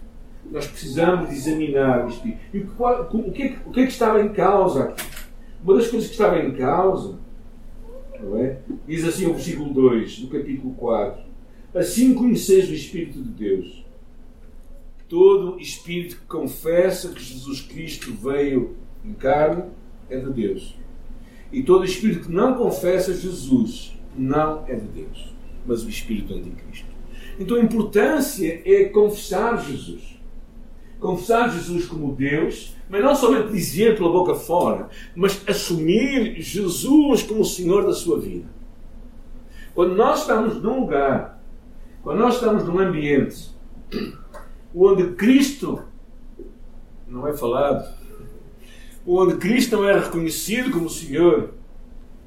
Nós 0.52 0.68
precisamos 0.68 1.32
examinar 1.32 2.08
isto. 2.08 2.28
E 2.28 2.60
o 2.60 2.68
que, 2.68 3.18
o 3.18 3.32
que, 3.32 3.58
o 3.66 3.72
que 3.72 3.80
é 3.80 3.86
que 3.86 3.92
estava 3.92 4.22
em 4.22 4.32
causa 4.32 4.84
aqui? 4.84 5.04
Uma 5.64 5.76
das 5.76 5.88
coisas 5.88 6.08
que 6.08 6.14
estava 6.14 6.38
em 6.40 6.54
causa, 6.54 7.18
não 8.20 8.38
é? 8.38 8.60
diz 8.88 9.04
assim 9.04 9.26
o 9.26 9.34
versículo 9.34 9.74
2 9.74 10.20
do 10.20 10.28
capítulo 10.28 10.76
4: 10.76 11.24
Assim 11.74 12.14
conheceis 12.14 12.70
o 12.70 12.74
Espírito 12.74 13.20
de 13.20 13.30
Deus. 13.30 13.84
Todo 15.10 15.60
espírito 15.60 16.18
que 16.18 16.26
confessa 16.26 17.10
que 17.10 17.22
Jesus 17.22 17.62
Cristo 17.62 18.14
veio 18.14 18.78
em 19.04 19.14
carne 19.14 19.64
é 20.08 20.18
de 20.18 20.32
Deus. 20.32 20.78
E 21.52 21.64
todo 21.64 21.84
espírito 21.84 22.28
que 22.28 22.32
não 22.32 22.54
confessa 22.54 23.14
Jesus 23.14 24.00
não 24.16 24.64
é 24.68 24.76
de 24.76 24.88
Deus, 24.88 25.34
mas 25.66 25.84
o 25.84 25.90
espírito 25.90 26.28
do 26.28 26.36
anticristo. 26.36 26.91
Então 27.42 27.58
a 27.58 27.62
importância 27.62 28.62
é 28.64 28.86
confessar 28.86 29.60
Jesus. 29.66 30.16
Confessar 31.00 31.50
Jesus 31.50 31.86
como 31.88 32.14
Deus, 32.14 32.76
mas 32.88 33.04
não 33.04 33.16
somente 33.16 33.52
dizer 33.52 33.98
pela 33.98 34.12
boca 34.12 34.36
fora, 34.36 34.90
mas 35.16 35.42
assumir 35.48 36.40
Jesus 36.40 37.24
como 37.24 37.42
o 37.42 37.46
Senhor 37.46 37.84
da 37.84 37.94
sua 37.94 38.20
vida. 38.20 38.46
Quando 39.74 39.96
nós 39.96 40.22
estamos 40.22 40.62
num 40.62 40.82
lugar, 40.82 41.42
quando 42.04 42.20
nós 42.20 42.36
estamos 42.36 42.64
num 42.64 42.78
ambiente 42.78 43.50
onde 44.76 45.16
Cristo 45.16 45.82
não 47.08 47.28
é 47.28 47.34
falado, 47.34 47.92
onde 49.04 49.38
Cristo 49.38 49.78
não 49.78 49.90
é 49.90 49.98
reconhecido 49.98 50.70
como 50.70 50.88
Senhor, 50.88 51.56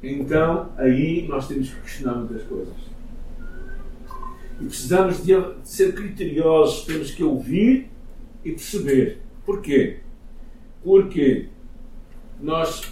então 0.02 0.72
aí 0.76 1.24
nós 1.28 1.46
temos 1.46 1.70
que 1.70 1.80
questionar 1.82 2.16
muitas 2.16 2.42
coisas. 2.42 2.93
E 4.60 4.64
precisamos 4.66 5.24
de 5.24 5.32
ser 5.64 5.94
criteriosos, 5.94 6.84
temos 6.84 7.10
que 7.10 7.24
ouvir 7.24 7.90
e 8.44 8.52
perceber. 8.52 9.20
Porquê? 9.44 9.98
Porque 10.82 11.48
nós 12.40 12.82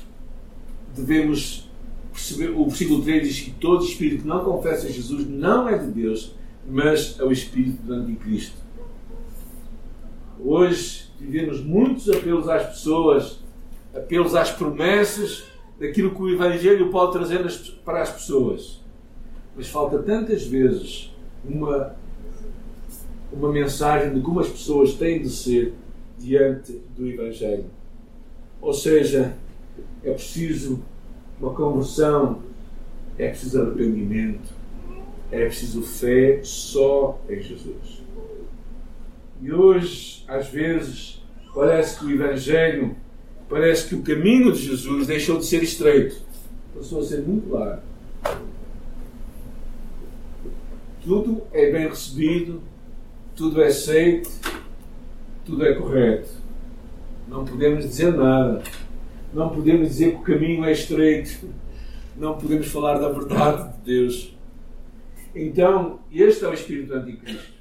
devemos 0.94 1.70
perceber, 2.12 2.50
o 2.50 2.66
versículo 2.66 3.02
3 3.02 3.28
diz 3.28 3.40
que 3.40 3.50
todo 3.52 3.84
espírito 3.84 4.22
que 4.22 4.28
não 4.28 4.44
confessa 4.44 4.90
Jesus 4.90 5.26
não 5.26 5.68
é 5.68 5.78
de 5.78 5.86
Deus, 5.86 6.34
mas 6.68 7.18
é 7.18 7.24
o 7.24 7.32
espírito 7.32 7.82
do 7.82 7.94
anticristo. 7.94 8.56
Hoje 10.38 11.04
vivemos 11.18 11.62
muitos 11.62 12.08
apelos 12.08 12.48
às 12.48 12.66
pessoas, 12.66 13.38
apelos 13.94 14.34
às 14.34 14.50
promessas, 14.50 15.44
daquilo 15.78 16.14
que 16.14 16.22
o 16.22 16.30
Evangelho 16.30 16.90
pode 16.90 17.12
trazer 17.12 17.44
para 17.84 18.02
as 18.02 18.10
pessoas. 18.10 18.80
Mas 19.56 19.68
falta 19.68 19.98
tantas 19.98 20.44
vezes 20.44 21.11
uma, 21.44 21.94
uma 23.32 23.52
mensagem 23.52 24.14
de 24.14 24.20
como 24.20 24.40
as 24.40 24.48
pessoas 24.48 24.94
têm 24.94 25.22
de 25.22 25.30
ser 25.30 25.74
diante 26.18 26.80
do 26.96 27.06
Evangelho. 27.06 27.64
Ou 28.60 28.72
seja, 28.72 29.34
é 30.04 30.12
preciso 30.12 30.80
uma 31.40 31.52
conversão, 31.52 32.42
é 33.18 33.28
preciso 33.28 33.60
arrependimento, 33.60 34.54
é 35.30 35.46
preciso 35.46 35.82
fé 35.82 36.40
só 36.42 37.20
em 37.28 37.42
Jesus. 37.42 38.02
E 39.40 39.52
hoje, 39.52 40.24
às 40.28 40.46
vezes, 40.46 41.20
parece 41.52 41.98
que 41.98 42.04
o 42.04 42.10
Evangelho, 42.12 42.94
parece 43.48 43.88
que 43.88 43.94
o 43.96 44.02
caminho 44.02 44.52
de 44.52 44.60
Jesus 44.60 45.08
deixou 45.08 45.38
de 45.38 45.46
ser 45.46 45.62
estreito, 45.62 46.16
passou 46.74 47.00
a 47.00 47.04
ser 47.04 47.22
muito 47.22 47.50
largo. 47.52 47.82
Tudo 51.04 51.42
é 51.52 51.70
bem 51.72 51.88
recebido, 51.88 52.62
tudo 53.34 53.60
é 53.60 53.66
aceito, 53.66 54.30
tudo 55.44 55.66
é 55.66 55.74
correto. 55.74 56.30
Não 57.26 57.44
podemos 57.44 57.84
dizer 57.84 58.12
nada. 58.12 58.62
Não 59.34 59.48
podemos 59.48 59.88
dizer 59.88 60.12
que 60.12 60.16
o 60.16 60.22
caminho 60.22 60.64
é 60.64 60.70
estreito. 60.70 61.48
Não 62.16 62.38
podemos 62.38 62.68
falar 62.68 62.98
da 62.98 63.08
verdade 63.08 63.72
de 63.72 63.84
Deus. 63.84 64.36
Então, 65.34 65.98
este 66.12 66.44
é 66.44 66.48
o 66.48 66.54
espírito 66.54 66.94
anticristo. 66.94 67.52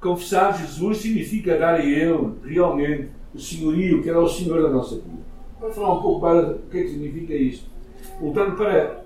Confessar 0.00 0.58
Jesus 0.58 0.98
significa 0.98 1.56
dar 1.56 1.74
a 1.74 1.84
Ele 1.84 2.34
realmente 2.44 3.10
o 3.32 3.38
senhorio, 3.38 4.02
que 4.02 4.08
era 4.08 4.20
o 4.20 4.28
Senhor 4.28 4.62
da 4.62 4.68
nossa 4.68 4.96
vida. 4.96 5.22
Vamos 5.60 5.76
falar 5.76 5.94
um 5.94 6.02
pouco 6.02 6.20
para 6.20 6.56
o 6.56 6.58
que 6.68 6.78
é 6.78 6.82
que 6.82 6.88
significa 6.88 7.34
isto. 7.34 7.70
Voltando 8.18 8.56
para 8.56 9.04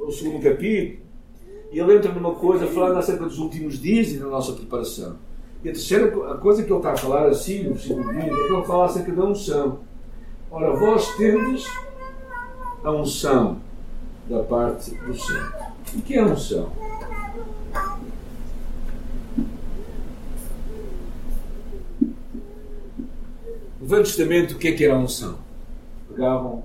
o 0.00 0.10
segundo 0.10 0.42
capítulo, 0.42 1.01
ele 1.78 1.96
entra 1.96 2.12
numa 2.12 2.34
coisa 2.34 2.66
falando 2.66 2.98
acerca 2.98 3.24
dos 3.24 3.38
últimos 3.38 3.80
dias 3.80 4.12
e 4.12 4.18
da 4.18 4.26
nossa 4.26 4.52
preparação. 4.52 5.16
E 5.64 5.68
a 5.68 5.72
terceira 5.72 6.06
a 6.32 6.36
coisa 6.36 6.62
que 6.62 6.70
ele 6.70 6.78
está 6.78 6.92
a 6.92 6.96
falar 6.96 7.28
assim, 7.28 7.64
no 7.64 7.74
versículo 7.74 8.12
20, 8.12 8.18
é 8.18 8.28
que 8.28 8.52
ele 8.52 8.64
fala 8.64 8.84
acerca 8.86 9.12
da 9.12 9.24
unção. 9.24 9.80
Ora, 10.50 10.76
vós 10.76 11.16
tendes 11.16 11.66
a 12.84 12.90
unção 12.90 13.58
da 14.28 14.42
parte 14.42 14.90
do 14.90 15.14
Santo. 15.16 15.72
O 15.94 16.02
que 16.02 16.14
é 16.14 16.24
unção? 16.24 16.70
No 23.80 23.86
Velho 23.88 24.04
Testamento, 24.04 24.54
o 24.54 24.58
que 24.58 24.68
é 24.68 24.72
que 24.72 24.84
era 24.84 24.94
a 24.94 24.98
unção? 24.98 25.38
Pegavam 26.08 26.64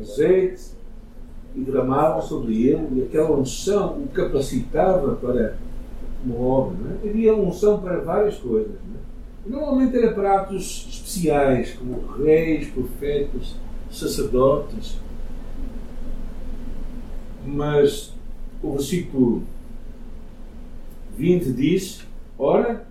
azeite 0.00 0.71
e 1.54 1.60
derramavam 1.60 2.22
sobre 2.22 2.66
ele, 2.68 3.00
e 3.00 3.02
aquela 3.02 3.36
unção 3.36 3.98
o 3.98 4.08
capacitava 4.08 5.14
para 5.16 5.56
uma 6.24 6.38
obra. 6.38 6.76
É? 7.02 7.08
Havia 7.08 7.34
unção 7.34 7.80
para 7.80 8.00
várias 8.00 8.36
coisas. 8.38 8.72
É? 8.72 9.50
Normalmente 9.50 9.96
era 9.96 10.12
para 10.12 10.40
atos 10.40 10.86
especiais, 10.88 11.74
como 11.74 12.06
reis, 12.22 12.68
profetas, 12.68 13.56
sacerdotes. 13.90 14.98
Mas 17.44 18.14
o 18.62 18.72
versículo 18.72 19.42
20 21.16 21.52
diz: 21.52 22.06
Ora, 22.38 22.86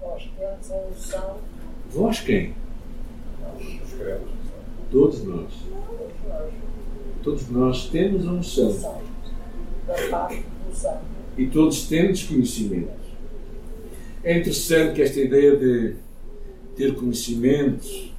vós 0.00 0.30
tendes 0.38 0.70
a 0.70 0.76
unção 0.76 1.36
Vós 1.90 2.20
quem? 2.20 2.52
Todos 4.90 5.24
nós. 5.24 5.52
Todos 5.88 6.14
nós 6.28 6.52
temos 7.90 8.26
a 8.26 8.32
unção. 8.32 9.00
E 11.36 11.46
todos 11.46 11.88
temos 11.88 12.22
conhecimento. 12.24 13.04
É 14.22 14.38
interessante 14.38 14.94
que 14.94 15.02
esta 15.02 15.20
ideia 15.20 15.56
de 15.56 15.96
ter 16.76 16.94
conhecimentos, 16.94 18.12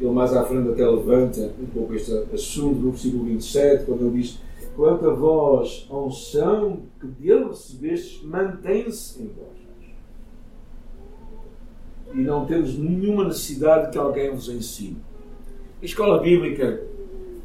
ele 0.00 0.10
mais 0.10 0.34
à 0.34 0.44
frente 0.44 0.70
até 0.70 0.86
levanta 0.86 1.52
um 1.60 1.66
pouco 1.66 1.94
este 1.94 2.12
assunto 2.32 2.80
no 2.80 2.90
versículo 2.90 3.24
27, 3.24 3.84
quando 3.84 4.06
ele 4.06 4.22
diz: 4.22 4.38
Quanto 4.76 5.08
a 5.08 5.14
vós, 5.14 5.86
a 5.90 5.96
unção 5.96 6.82
que 7.00 7.06
dele 7.06 7.48
recebestes, 7.48 8.22
mantém-se 8.22 9.22
em 9.22 9.26
vós 9.28 9.64
e 12.14 12.20
não 12.20 12.46
temos 12.46 12.78
nenhuma 12.78 13.24
necessidade 13.24 13.90
que 13.90 13.98
alguém 13.98 14.30
vos 14.30 14.48
ensine. 14.48 14.96
A 15.82 15.84
escola 15.84 16.20
bíblica, 16.20 16.80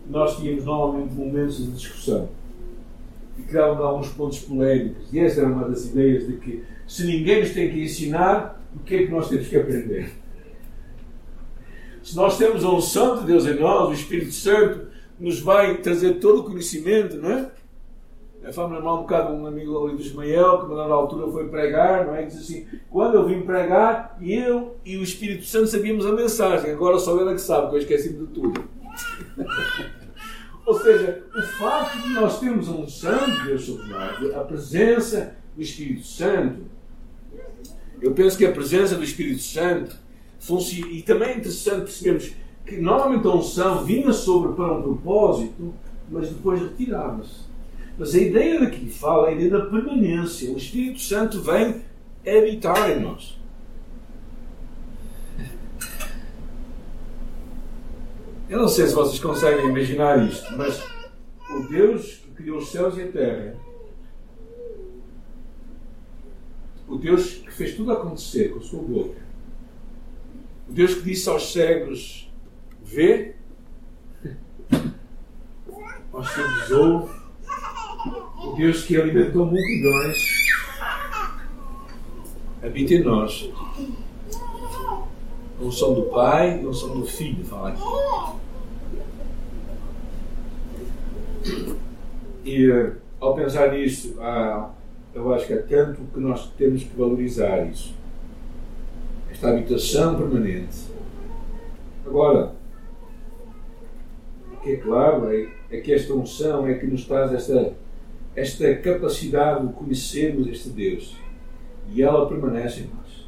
nós 0.09 0.37
tínhamos 0.37 0.65
normalmente 0.65 1.13
momentos 1.13 1.57
de 1.57 1.71
discussão 1.71 2.29
e 3.37 3.43
criávamos 3.43 3.83
alguns 3.83 4.09
pontos 4.09 4.39
polémicos, 4.39 5.13
e 5.13 5.19
essa 5.19 5.41
era 5.41 5.49
uma 5.49 5.69
das 5.69 5.85
ideias 5.85 6.27
de 6.27 6.33
que 6.33 6.63
se 6.85 7.05
ninguém 7.05 7.41
nos 7.41 7.51
tem 7.51 7.71
que 7.71 7.83
ensinar, 7.83 8.61
o 8.75 8.79
que 8.79 8.95
é 8.95 9.05
que 9.05 9.11
nós 9.11 9.29
temos 9.29 9.47
que 9.47 9.55
aprender? 9.55 10.11
Se 12.03 12.15
nós 12.15 12.37
temos 12.37 12.63
a 12.65 12.69
unção 12.69 13.19
de 13.19 13.27
Deus 13.27 13.45
em 13.45 13.59
nós, 13.59 13.89
o 13.89 13.93
Espírito 13.93 14.31
Santo 14.31 14.87
nos 15.19 15.39
vai 15.39 15.77
trazer 15.77 16.15
todo 16.15 16.41
o 16.41 16.43
conhecimento, 16.43 17.17
não 17.17 17.29
é? 17.29 17.51
A 18.43 18.53
fama 18.53 18.77
lembrar 18.77 18.93
um 18.93 19.01
bocado 19.01 19.33
um 19.33 19.45
amigo 19.45 19.85
ali 19.85 19.97
do 19.97 20.01
Ismael, 20.01 20.59
que 20.59 20.73
na 20.73 20.81
altura 20.85 21.29
foi 21.29 21.47
pregar, 21.49 22.07
não 22.07 22.15
é? 22.15 22.23
Diz 22.23 22.37
assim: 22.37 22.65
quando 22.89 23.15
eu 23.15 23.27
vim 23.27 23.41
pregar, 23.41 24.17
eu 24.21 24.77
e 24.83 24.97
o 24.97 25.03
Espírito 25.03 25.43
Santo 25.45 25.67
sabíamos 25.67 26.05
a 26.05 26.13
mensagem, 26.13 26.71
agora 26.71 26.97
só 26.97 27.19
ele 27.19 27.31
é 27.31 27.33
que 27.33 27.41
sabe, 27.41 27.69
que 27.69 27.75
eu 27.75 27.79
esqueci 27.79 28.13
de 28.13 28.25
tudo. 28.27 28.63
Ou 30.69 30.79
seja, 30.79 31.23
o 31.35 31.41
facto 31.41 31.99
de 32.03 32.09
nós 32.09 32.39
termos 32.39 32.69
a 32.69 32.73
unção 32.73 33.25
de 33.25 33.43
Deus 33.43 33.65
sobre 33.65 33.87
nós, 33.87 34.35
a 34.35 34.41
presença 34.41 35.35
do 35.55 35.63
Espírito 35.63 36.05
Santo, 36.05 36.61
eu 37.99 38.13
penso 38.13 38.37
que 38.37 38.45
a 38.45 38.51
presença 38.51 38.95
do 38.95 39.03
Espírito 39.03 39.41
Santo 39.41 39.95
funciona, 40.39 40.91
e 40.91 41.01
também 41.01 41.29
é 41.29 41.37
interessante 41.37 41.85
percebermos 41.85 42.33
que 42.67 42.77
normalmente 42.77 43.25
a 43.25 43.31
unção 43.31 43.83
vinha 43.83 44.13
sobre 44.13 44.53
para 44.53 44.77
um 44.77 44.83
propósito, 44.83 45.73
mas 46.07 46.29
depois 46.29 46.61
retirava-se. 46.61 47.49
Mas 47.97 48.13
a 48.13 48.19
ideia 48.19 48.59
daqui 48.59 48.91
fala 48.91 49.29
a 49.29 49.31
ideia 49.31 49.49
da 49.49 49.65
permanência. 49.65 50.51
O 50.51 50.57
Espírito 50.57 50.99
Santo 50.99 51.41
vem 51.41 51.81
habitar 52.23 52.91
em 52.91 52.99
nós. 52.99 53.38
Eu 58.49 58.57
não 58.57 58.67
sei 58.67 58.87
se 58.87 58.95
vocês 58.95 59.19
conseguem 59.19 59.67
imaginar 59.67 60.27
isto, 60.27 60.57
mas 60.57 60.83
o 61.51 61.67
Deus 61.69 62.15
que 62.15 62.31
criou 62.31 62.57
os 62.57 62.71
céus 62.71 62.97
e 62.97 63.03
a 63.03 63.11
terra, 63.11 63.55
o 66.87 66.97
Deus 66.97 67.33
que 67.35 67.51
fez 67.51 67.75
tudo 67.75 67.91
acontecer 67.91 68.49
com 68.49 68.57
a 68.57 68.63
sua 68.63 68.81
boca, 68.81 69.21
o 70.67 70.73
Deus 70.73 70.95
que 70.95 71.01
disse 71.03 71.29
aos 71.29 71.53
cegos: 71.53 72.31
vê, 72.81 73.35
aos 76.11 76.27
cegos 76.31 76.71
ouve, 76.71 77.19
o 78.45 78.55
Deus 78.55 78.83
que 78.83 78.99
alimentou 78.99 79.45
multidões, 79.45 80.17
habita 82.63 82.95
em 82.95 83.03
nós. 83.03 83.47
Um 85.61 85.71
som 85.71 85.93
do 85.93 86.03
Pai 86.03 86.61
e 86.61 86.65
um 86.65 86.73
som 86.73 86.99
do 86.99 87.05
Filho, 87.05 87.45
fala 87.45 87.69
aqui. 87.69 88.38
E 92.49 92.71
eh, 92.71 92.93
ao 93.19 93.35
pensar 93.35 93.71
nisso, 93.73 94.15
eu 95.13 95.33
acho 95.35 95.45
que 95.45 95.53
é 95.53 95.57
tanto 95.57 96.01
que 96.11 96.19
nós 96.19 96.49
temos 96.57 96.81
que 96.83 96.97
valorizar 96.97 97.63
isso. 97.67 97.93
Esta 99.29 99.49
habitação 99.49 100.15
permanente. 100.15 100.87
Agora, 102.03 102.55
o 104.51 104.57
que 104.63 104.71
é 104.71 104.77
claro 104.77 105.31
é, 105.31 105.47
é 105.69 105.79
que 105.79 105.93
esta 105.93 106.11
unção 106.15 106.65
é 106.65 106.73
que 106.73 106.87
nos 106.87 107.05
traz 107.05 107.31
esta 107.31 107.71
esta 108.35 108.73
capacidade 108.75 109.67
de 109.67 109.73
conhecermos 109.73 110.47
este 110.47 110.69
Deus. 110.69 111.15
E 111.91 112.01
ela 112.01 112.27
permanece 112.27 112.81
em 112.81 112.89
nós. 112.95 113.27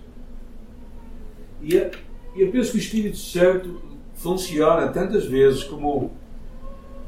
E 1.62 2.42
eu 2.42 2.52
penso 2.52 2.72
que 2.72 2.78
o 2.78 2.80
Espírito 2.80 3.18
Santo 3.18 3.82
funciona 4.16 4.88
tantas 4.88 5.26
vezes 5.26 5.64
como, 5.64 6.12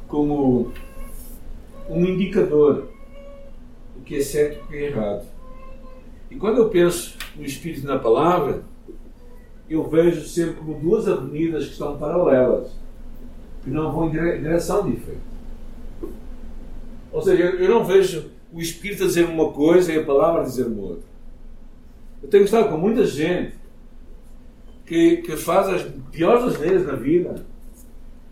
como 0.08 0.72
um 1.90 2.06
indicador 2.06 2.88
do 3.96 4.02
que 4.04 4.18
é 4.18 4.22
certo 4.22 4.58
e 4.58 4.62
do 4.62 4.68
que 4.68 4.76
é 4.76 4.88
errado. 4.88 5.26
E 6.30 6.36
quando 6.36 6.58
eu 6.58 6.70
penso 6.70 7.18
no 7.36 7.46
Espírito 7.46 7.86
na 7.86 8.00
palavra, 8.00 8.64
eu 9.70 9.84
vejo 9.90 10.28
sempre 10.28 10.56
como 10.56 10.80
duas 10.80 11.08
avenidas 11.08 11.66
que 11.66 11.72
estão 11.72 11.98
paralelas, 11.98 12.72
que 13.64 13.70
não 13.70 13.92
vão 13.92 14.08
em 14.08 14.12
direção 14.12 14.90
diferente. 14.90 15.22
Ou 17.12 17.22
seja, 17.22 17.44
eu 17.44 17.70
não 17.70 17.84
vejo 17.86 18.32
o 18.52 18.60
Espírito 18.60 19.04
a 19.04 19.08
dizer 19.08 19.26
uma 19.26 19.52
coisa 19.52 19.92
e 19.92 20.00
a 20.00 20.04
palavra 20.04 20.42
a 20.42 20.46
dizer 20.46 20.68
uma 20.68 20.82
outra. 20.82 21.14
Eu 22.22 22.30
tenho 22.30 22.46
estado 22.46 22.70
com 22.70 22.78
muita 22.78 23.06
gente 23.06 23.56
que, 24.86 25.18
que 25.18 25.36
faz 25.38 25.68
as 25.70 25.84
piores 26.12 26.44
asneiras 26.44 26.86
na 26.86 26.94
vida. 26.94 27.46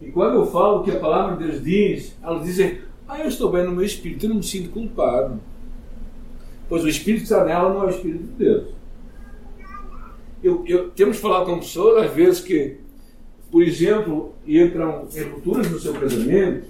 E 0.02 0.10
quando 0.12 0.36
eu 0.36 0.46
falo 0.48 0.84
que 0.84 0.92
a 0.92 1.00
palavra 1.00 1.38
de 1.38 1.46
Deus 1.46 1.64
diz, 1.64 2.18
elas 2.24 2.44
dizem: 2.44 2.82
Ah, 3.12 3.20
eu 3.20 3.28
estou 3.28 3.52
bem 3.52 3.66
no 3.66 3.74
meu 3.74 3.84
espírito, 3.84 4.26
eu 4.26 4.30
não 4.30 4.38
me 4.38 4.44
sinto 4.44 4.70
culpado. 4.70 5.38
Pois 6.70 6.82
o 6.86 6.88
espírito 6.88 7.24
que 7.24 7.34
está 7.34 7.44
nela 7.44 7.74
não 7.74 7.84
é 7.84 7.88
o 7.88 7.90
espírito 7.90 8.24
de 8.24 8.32
Deus. 8.32 8.70
Eu, 10.42 10.64
eu, 10.66 10.90
temos 10.92 11.18
falado 11.18 11.46
com 11.46 11.60
pessoas, 11.60 12.06
às 12.06 12.14
vezes, 12.14 12.40
que, 12.40 12.78
por 13.52 13.62
exemplo, 13.64 14.34
entram 14.48 15.10
em 15.14 15.24
rupturas 15.24 15.70
no 15.70 15.78
seu 15.78 15.94
casamento 15.94 16.66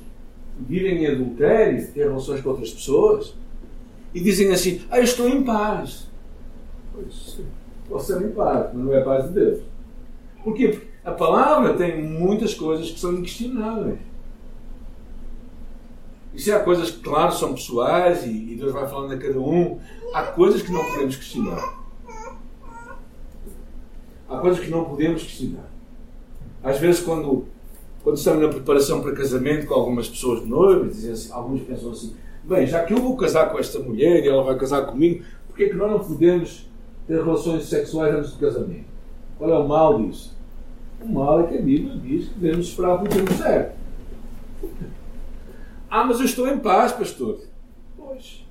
vivem 0.68 1.04
em 1.04 1.08
adultério, 1.08 1.88
têm 1.92 2.04
relações 2.04 2.42
com 2.42 2.50
outras 2.50 2.72
pessoas 2.72 3.36
e 4.12 4.20
dizem 4.20 4.52
assim: 4.52 4.82
Ah, 4.90 4.98
eu 4.98 5.04
estou 5.04 5.30
em 5.30 5.44
paz. 5.44 6.08
Pois, 6.92 7.40
posso 7.88 8.08
ser 8.08 8.26
em 8.26 8.32
paz, 8.32 8.72
mas 8.74 8.84
não 8.84 8.96
é 8.96 9.02
paz 9.02 9.28
de 9.28 9.34
Deus. 9.34 9.62
Porquê? 10.44 10.70
Porque 10.70 10.88
a 11.06 11.12
palavra 11.12 11.76
tem 11.76 12.02
muitas 12.02 12.56
coisas 12.56 12.90
que 12.90 13.00
são 13.00 13.14
inquestionáveis. 13.14 14.00
Se 16.36 16.52
há 16.52 16.60
coisas 16.60 16.91
que, 16.91 17.00
claro, 17.00 17.34
são 17.34 17.54
pessoais 17.54 18.26
e, 18.26 18.56
Deus 18.56 18.72
vai 18.72 18.88
falando 18.88 19.13
a 19.13 19.17
cada 19.17 19.39
um, 19.39 19.80
há 20.13 20.24
coisas 20.24 20.62
que 20.62 20.72
não 20.72 20.84
podemos 20.84 21.15
questionar. 21.15 21.82
Há 24.30 24.38
coisas 24.38 24.63
que 24.63 24.72
não 24.72 24.86
podemos 24.86 25.24
questionar. 25.24 25.70
Às 26.63 26.80
vezes, 26.80 27.02
quando 27.02 27.48
quando 28.04 28.17
estamos 28.17 28.41
na 28.41 28.50
preparação 28.50 29.02
para 29.02 29.12
casamento 29.12 29.67
com 29.67 29.74
algumas 29.76 30.10
pessoas 30.10 30.41
de 30.41 30.89
dizem 30.89 31.12
assim, 31.12 31.32
alguns 31.32 31.62
pensam 31.62 31.91
assim: 31.91 32.15
bem, 32.44 32.65
já 32.65 32.84
que 32.84 32.94
eu 32.94 32.98
vou 32.98 33.15
casar 33.15 33.52
com 33.52 33.60
esta 33.60 33.80
mulher 33.80 34.24
e 34.24 34.28
ela 34.28 34.44
vai 34.44 34.58
casar 34.58 34.86
comigo, 34.88 35.24
porquê 35.48 35.65
é 35.65 35.70
que 35.70 35.76
nós 35.76 35.91
não 35.91 36.00
podemos 36.00 36.67
ter 37.08 37.24
relações 37.24 37.65
sexuais 37.65 38.15
antes 38.15 38.32
do 38.32 38.39
casamento? 38.39 38.86
Qual 39.38 39.50
é 39.50 39.58
o 39.58 39.67
mal 39.67 40.02
disso? 40.02 40.36
O 41.02 41.12
mal 41.12 41.41
é 41.41 41.48
que 41.48 41.58
a 41.58 41.62
Bíblia 41.62 41.96
diz 41.98 42.28
que 42.30 42.39
devemos 42.39 42.67
esperar 42.67 42.98
pelo 43.00 43.10
tempo 43.10 43.34
certo. 43.34 43.81
Ah, 45.92 46.06
mas 46.06 46.20
eu 46.20 46.26
estou 46.26 46.48
em 46.48 46.58
paz, 46.58 46.94
pastor. 46.94 47.42
Pois. 47.98 48.46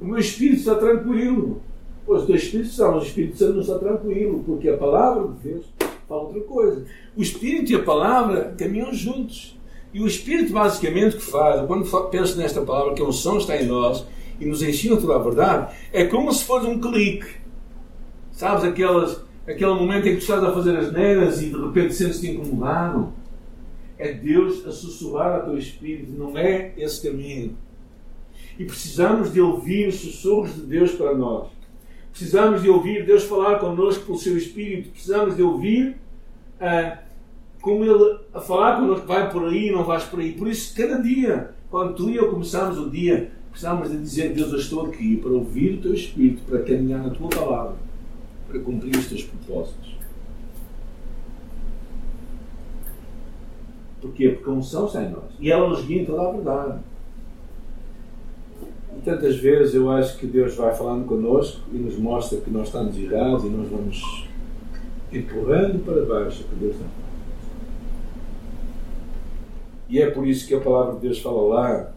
O 0.00 0.04
meu 0.04 0.18
espírito 0.18 0.58
está 0.58 0.74
tranquilo. 0.74 1.62
Pois 2.04 2.24
o 2.24 2.26
teu 2.26 2.34
espírito 2.34 2.70
está, 2.70 2.90
mas 2.90 3.04
o 3.04 3.06
Espírito 3.06 3.38
Santo 3.38 3.52
não 3.52 3.60
está 3.60 3.78
tranquilo, 3.78 4.42
porque 4.44 4.68
a 4.68 4.76
palavra 4.76 5.28
de 5.28 5.48
Deus 5.48 5.66
fala 6.08 6.22
outra 6.22 6.40
coisa. 6.40 6.84
O 7.16 7.22
Espírito 7.22 7.70
e 7.70 7.76
a 7.76 7.82
palavra 7.84 8.54
caminham 8.58 8.92
juntos. 8.92 9.56
E 9.94 10.00
o 10.00 10.06
Espírito, 10.06 10.52
basicamente, 10.52 11.14
o 11.14 11.18
que 11.20 11.24
faz, 11.24 11.64
quando 11.66 12.10
penso 12.10 12.36
nesta 12.36 12.60
palavra, 12.62 12.94
que 12.94 13.02
a 13.02 13.04
unção 13.04 13.38
está 13.38 13.56
em 13.56 13.66
nós 13.66 14.04
e 14.40 14.46
nos 14.46 14.62
ensina 14.62 14.96
toda 14.96 15.14
a 15.14 15.18
verdade, 15.18 15.72
é 15.92 16.04
como 16.04 16.32
se 16.32 16.44
fosse 16.44 16.66
um 16.66 16.80
clique. 16.80 17.28
Sabes, 18.32 18.64
aquelas, 18.64 19.22
aquele 19.46 19.74
momento 19.74 20.08
em 20.08 20.14
que 20.14 20.16
tu 20.16 20.22
estás 20.22 20.42
a 20.42 20.52
fazer 20.52 20.76
as 20.76 20.92
neiras 20.92 21.40
e 21.40 21.50
de 21.50 21.56
repente 21.56 21.94
sentes-te 21.94 22.30
incomodado. 22.30 23.12
É 24.02 24.12
Deus 24.12 24.66
a 24.66 24.72
sussurrar 24.72 25.40
ao 25.40 25.44
teu 25.44 25.58
espírito, 25.58 26.10
não 26.10 26.36
é 26.36 26.72
esse 26.76 27.08
caminho. 27.08 27.56
E 28.58 28.64
precisamos 28.64 29.32
de 29.32 29.40
ouvir 29.40 29.88
os 29.88 29.94
sussurros 29.96 30.54
de 30.56 30.62
Deus 30.62 30.90
para 30.92 31.14
nós. 31.14 31.48
Precisamos 32.10 32.62
de 32.62 32.68
ouvir 32.68 33.06
Deus 33.06 33.24
falar 33.24 33.58
connosco 33.58 34.04
pelo 34.04 34.18
seu 34.18 34.36
Espírito. 34.36 34.90
Precisamos 34.90 35.34
de 35.34 35.42
ouvir 35.42 35.96
ah, 36.60 36.98
como 37.60 37.84
Ele 37.84 38.18
a 38.34 38.40
falar 38.40 38.80
connosco, 38.80 39.06
vai 39.06 39.30
por 39.30 39.48
aí, 39.48 39.70
não 39.70 39.84
vais 39.84 40.04
por 40.04 40.20
aí. 40.20 40.32
Por 40.32 40.48
isso, 40.48 40.74
cada 40.76 41.00
dia, 41.00 41.52
quando 41.70 41.94
tu 41.94 42.10
e 42.10 42.16
eu 42.16 42.28
começamos 42.28 42.78
o 42.78 42.90
dia, 42.90 43.30
precisamos 43.50 43.90
de 43.90 43.96
dizer: 43.96 44.34
Deus, 44.34 44.52
eu 44.52 44.58
estou 44.58 44.86
aqui 44.86 45.16
para 45.16 45.30
ouvir 45.30 45.74
o 45.74 45.80
teu 45.80 45.94
Espírito, 45.94 46.42
para 46.42 46.60
caminhar 46.62 47.02
na 47.02 47.10
tua 47.10 47.28
palavra, 47.28 47.76
para 48.46 48.58
cumprir 48.60 48.94
os 48.96 49.06
teus 49.06 49.22
propósitos. 49.22 50.01
Porquê? 54.02 54.30
Porque 54.30 54.50
a 54.50 54.52
unção 54.52 54.86
está 54.86 55.02
em 55.02 55.10
nós. 55.10 55.30
E 55.38 55.50
ela 55.50 55.68
nos 55.68 55.84
guia 55.84 56.02
em 56.02 56.04
toda 56.04 56.28
a 56.28 56.32
verdade. 56.32 56.80
E 58.98 59.00
tantas 59.02 59.36
vezes 59.36 59.74
eu 59.74 59.88
acho 59.90 60.18
que 60.18 60.26
Deus 60.26 60.56
vai 60.56 60.74
falando 60.74 61.06
connosco 61.06 61.60
e 61.72 61.76
nos 61.76 61.96
mostra 61.96 62.40
que 62.40 62.50
nós 62.50 62.66
estamos 62.66 62.98
errados 62.98 63.44
e 63.44 63.48
nós 63.48 63.68
vamos 63.68 64.28
empurrando 65.12 65.84
para 65.84 66.04
baixo 66.04 66.42
o 66.42 66.48
que 66.48 66.54
Deus 66.56 66.76
não. 66.78 67.02
E 69.88 70.00
é 70.00 70.10
por 70.10 70.26
isso 70.26 70.48
que 70.48 70.54
a 70.54 70.60
palavra 70.60 70.94
de 70.94 71.00
Deus 71.00 71.20
fala 71.20 71.42
lá: 71.42 71.92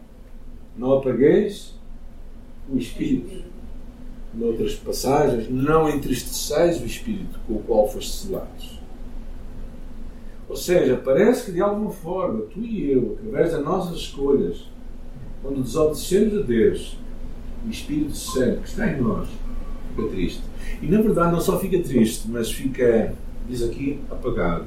não 0.76 0.92
apagueis 0.92 1.74
o 2.68 2.78
espírito, 2.78 3.44
noutras 4.32 4.74
passagens, 4.74 5.48
não 5.50 5.88
entristeceis 5.88 6.80
o 6.80 6.86
Espírito 6.86 7.40
com 7.46 7.54
o 7.54 7.62
qual 7.62 7.88
foste 7.88 8.26
selados. 8.26 8.75
Ou 10.48 10.56
seja, 10.56 10.96
parece 10.96 11.46
que 11.46 11.52
de 11.52 11.60
alguma 11.60 11.90
forma, 11.90 12.42
tu 12.42 12.60
e 12.60 12.92
eu, 12.92 13.16
através 13.18 13.52
das 13.52 13.64
nossas 13.64 13.96
escolhas, 13.96 14.68
quando 15.42 15.62
desobedecemos 15.62 16.38
a 16.38 16.42
Deus, 16.42 16.96
o 17.66 17.70
Espírito 17.70 18.16
Santo 18.16 18.60
que 18.60 18.68
está 18.68 18.88
em 18.88 19.00
nós 19.00 19.28
fica 19.94 20.08
triste. 20.08 20.42
E 20.82 20.86
na 20.86 21.00
verdade 21.00 21.32
não 21.32 21.40
só 21.40 21.58
fica 21.58 21.82
triste, 21.82 22.28
mas 22.28 22.50
fica, 22.50 23.14
diz 23.48 23.62
aqui, 23.62 24.00
apagado. 24.10 24.64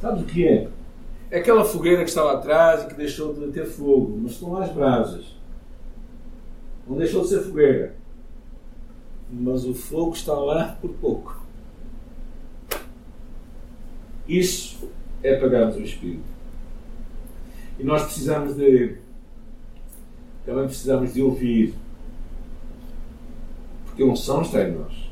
Sabes 0.00 0.22
o 0.22 0.24
que 0.24 0.46
é? 0.46 0.68
É 1.30 1.38
aquela 1.38 1.64
fogueira 1.64 2.02
que 2.02 2.08
estava 2.08 2.34
atrás 2.34 2.84
e 2.84 2.86
que 2.86 2.94
deixou 2.94 3.34
de 3.34 3.48
ter 3.48 3.66
fogo, 3.66 4.18
mas 4.22 4.32
estão 4.32 4.52
lá 4.52 4.64
as 4.64 4.72
brasas. 4.72 5.36
Não 6.86 6.96
deixou 6.96 7.22
de 7.22 7.28
ser 7.28 7.40
fogueira. 7.40 7.96
Mas 9.30 9.64
o 9.64 9.74
fogo 9.74 10.12
está 10.12 10.32
lá 10.32 10.78
por 10.80 10.90
pouco. 10.90 11.45
Isso 14.28 14.90
é 15.22 15.36
apagarmos 15.36 15.76
o 15.76 15.82
Espírito. 15.82 16.24
E 17.78 17.84
nós 17.84 18.04
precisamos 18.04 18.56
de. 18.56 18.96
Também 20.44 20.64
precisamos 20.66 21.12
de 21.12 21.22
ouvir. 21.22 21.74
Porque 23.86 24.02
a 24.02 24.06
unção 24.06 24.42
está 24.42 24.62
em 24.62 24.72
nós. 24.72 25.06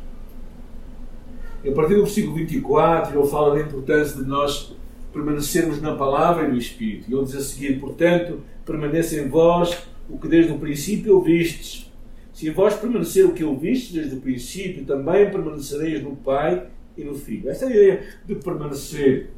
E 1.63 1.69
a 1.71 1.73
partir 1.73 1.95
do 1.95 2.03
versículo 2.03 2.37
24, 2.37 3.19
ele 3.19 3.29
fala 3.29 3.55
da 3.55 3.63
importância 3.63 4.23
de 4.23 4.29
nós 4.29 4.75
permanecermos 5.13 5.81
na 5.81 5.95
palavra 5.95 6.47
e 6.47 6.49
no 6.51 6.59
Espírito. 6.59 7.11
E 7.11 7.15
ele 7.15 7.25
diz 7.25 7.37
a 7.37 7.41
seguir: 7.41 7.81
Portanto, 7.81 8.41
permaneça 8.65 9.17
em 9.17 9.29
vós 9.29 9.77
o 10.09 10.19
que 10.19 10.29
desde 10.29 10.53
o 10.53 10.59
princípio 10.59 11.17
ouvistes. 11.17 11.91
Se 12.33 12.49
em 12.49 12.51
vós 12.51 12.75
permanecer 12.75 13.25
o 13.25 13.33
que 13.33 13.45
ouvistes 13.45 13.93
desde 13.93 14.17
o 14.17 14.21
princípio, 14.21 14.85
também 14.85 15.31
permanecereis 15.31 16.03
no 16.03 16.17
Pai 16.17 16.67
e 16.97 17.05
no 17.05 17.15
Filho. 17.15 17.51
Esta 17.51 17.67
é 17.67 17.71
ideia 17.71 18.03
de 18.27 18.35
permanecer 18.37 19.31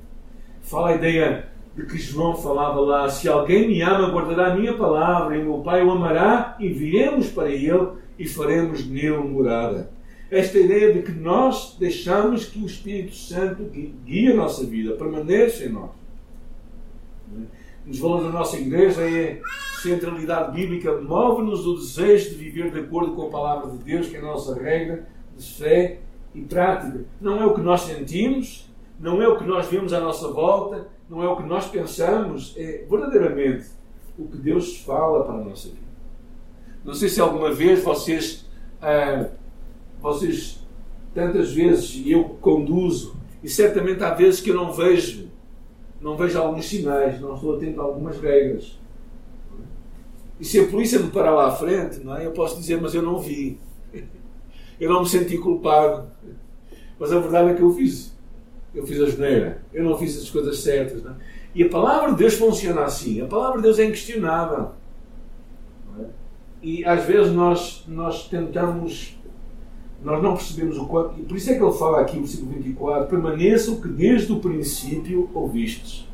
fala 0.67 0.91
a 0.91 0.95
ideia 0.95 1.49
de 1.75 1.87
que 1.87 1.99
João 1.99 2.37
falava 2.37 2.81
lá: 2.81 3.09
Se 3.09 3.29
alguém 3.29 3.69
me 3.69 3.81
ama, 3.81 4.11
guardará 4.11 4.53
a 4.53 4.57
minha 4.57 4.75
palavra, 4.75 5.37
e 5.37 5.43
meu 5.43 5.59
Pai 5.59 5.83
o 5.83 5.91
amará, 5.91 6.57
e 6.59 6.69
viremos 6.69 7.31
para 7.31 7.49
ele 7.49 7.89
e 8.19 8.27
faremos 8.27 8.87
nele 8.87 9.19
morada. 9.19 9.91
Esta 10.31 10.59
ideia 10.59 10.93
de 10.93 11.03
que 11.03 11.13
nós 11.13 11.77
deixamos 11.79 12.47
que 12.47 12.59
o 12.59 12.67
Espírito 12.67 13.15
Santo 13.15 13.63
guie 14.05 14.33
a 14.33 14.35
nossa 14.35 14.67
vida, 14.67 14.97
permaneça 14.97 15.65
em 15.65 15.69
nós. 15.69 15.91
Nos 17.87 18.01
valores 18.01 18.27
da 18.27 18.33
nossa 18.33 18.57
igreja 18.57 19.03
é 19.03 19.41
centralidade 19.81 20.53
bíblica, 20.53 21.01
move-nos 21.01 21.65
o 21.65 21.77
desejo 21.77 22.31
de 22.31 22.37
viver 22.37 22.73
de 22.73 22.81
acordo 22.81 23.13
com 23.13 23.29
a 23.29 23.31
palavra 23.31 23.71
de 23.71 23.79
Deus, 23.85 24.09
que 24.09 24.17
é 24.17 24.19
a 24.19 24.23
nossa 24.23 24.61
regra 24.61 25.07
de 25.37 25.55
fé 25.55 26.01
e 26.37 26.43
prática. 26.43 27.05
Não 27.19 27.41
é 27.41 27.47
o 27.47 27.55
que 27.55 27.63
nós 27.63 27.81
sentimos, 27.81 28.71
não 29.01 29.23
é 29.23 29.27
o 29.27 29.39
que 29.39 29.45
nós 29.45 29.67
vemos 29.69 29.93
à 29.95 30.01
nossa 30.01 30.29
volta, 30.29 30.87
não 31.09 31.23
é 31.23 31.29
o 31.29 31.37
que 31.37 31.45
nós 31.45 31.67
pensamos, 31.67 32.55
é 32.57 32.85
verdadeiramente 32.89 33.69
o 34.19 34.27
que 34.27 34.37
Deus 34.37 34.79
fala 34.79 35.25
para 35.25 35.35
a 35.35 35.45
nossa 35.45 35.69
vida. 35.69 35.87
Não 36.85 36.95
sei 36.95 37.09
se 37.09 37.21
alguma 37.21 37.53
vez 37.53 37.83
vocês, 37.83 38.47
ah, 38.83 39.29
vocês 40.01 40.61
tantas 41.15 41.53
vezes, 41.53 41.95
e 41.97 42.13
eu 42.13 42.25
conduzo, 42.41 43.17
e 43.43 43.49
certamente 43.49 44.05
há 44.05 44.13
vezes 44.13 44.41
que 44.41 44.51
eu 44.51 44.55
não 44.55 44.73
vejo, 44.73 45.29
não 46.01 46.17
vejo 46.17 46.39
alguns 46.39 46.67
sinais, 46.67 47.19
não 47.19 47.35
estou 47.35 47.57
atento 47.57 47.81
a 47.81 47.85
algumas 47.85 48.21
regras. 48.21 48.79
E 50.39 50.45
se 50.45 50.61
a 50.61 50.67
polícia 50.67 50.99
me 50.99 51.11
parar 51.11 51.31
lá 51.31 51.47
à 51.47 51.51
frente, 51.51 52.01
não 52.01 52.15
é? 52.15 52.27
eu 52.27 52.33
posso 52.33 52.59
dizer, 52.59 52.79
mas 52.81 52.95
eu 52.95 53.01
não 53.01 53.19
vi. 53.19 53.59
Eu 54.81 54.91
não 54.91 55.03
me 55.03 55.09
senti 55.09 55.39
culpado. 55.39 56.07
Mas 56.99 57.13
a 57.13 57.19
verdade 57.19 57.51
é 57.51 57.55
que 57.55 57.63
eu 57.63 57.73
fiz. 57.73 58.15
Eu 58.75 58.87
fiz 58.87 59.01
a 59.01 59.07
geneira. 59.07 59.63
Eu 59.73 59.85
não 59.85 59.97
fiz 59.97 60.17
as 60.23 60.31
coisas 60.31 60.59
certas. 60.59 61.03
Não 61.03 61.13
é? 61.13 61.15
E 61.57 61.63
a 61.63 61.69
palavra 61.71 62.11
de 62.11 62.19
Deus 62.19 62.35
funciona 62.35 62.83
assim. 62.83 63.23
A 63.23 63.27
palavra 63.27 63.57
de 63.57 63.63
Deus 63.63 63.79
é 63.79 63.87
inquestionável. 63.87 64.73
É? 65.99 66.05
E 66.63 66.85
às 66.85 67.03
vezes 67.07 67.33
nós, 67.33 67.83
nós 67.89 68.29
tentamos, 68.29 69.19
nós 70.05 70.23
não 70.23 70.35
percebemos 70.35 70.77
o 70.77 70.87
quanto. 70.87 71.19
E 71.19 71.23
por 71.23 71.35
isso 71.35 71.51
é 71.51 71.55
que 71.55 71.65
ele 71.65 71.73
fala 71.73 72.03
aqui 72.03 72.17
no 72.17 72.27
versículo 72.27 72.53
24: 72.53 73.09
permaneça 73.09 73.71
o 73.71 73.81
que 73.81 73.89
desde 73.89 74.31
o 74.33 74.39
princípio 74.39 75.31
ouvistes. 75.33 76.07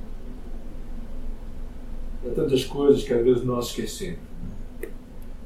Há 2.25 2.31
tantas 2.31 2.65
coisas 2.65 3.03
que 3.03 3.13
às 3.13 3.25
vezes 3.25 3.43
nós 3.43 3.67
esquecemos. 3.67 4.21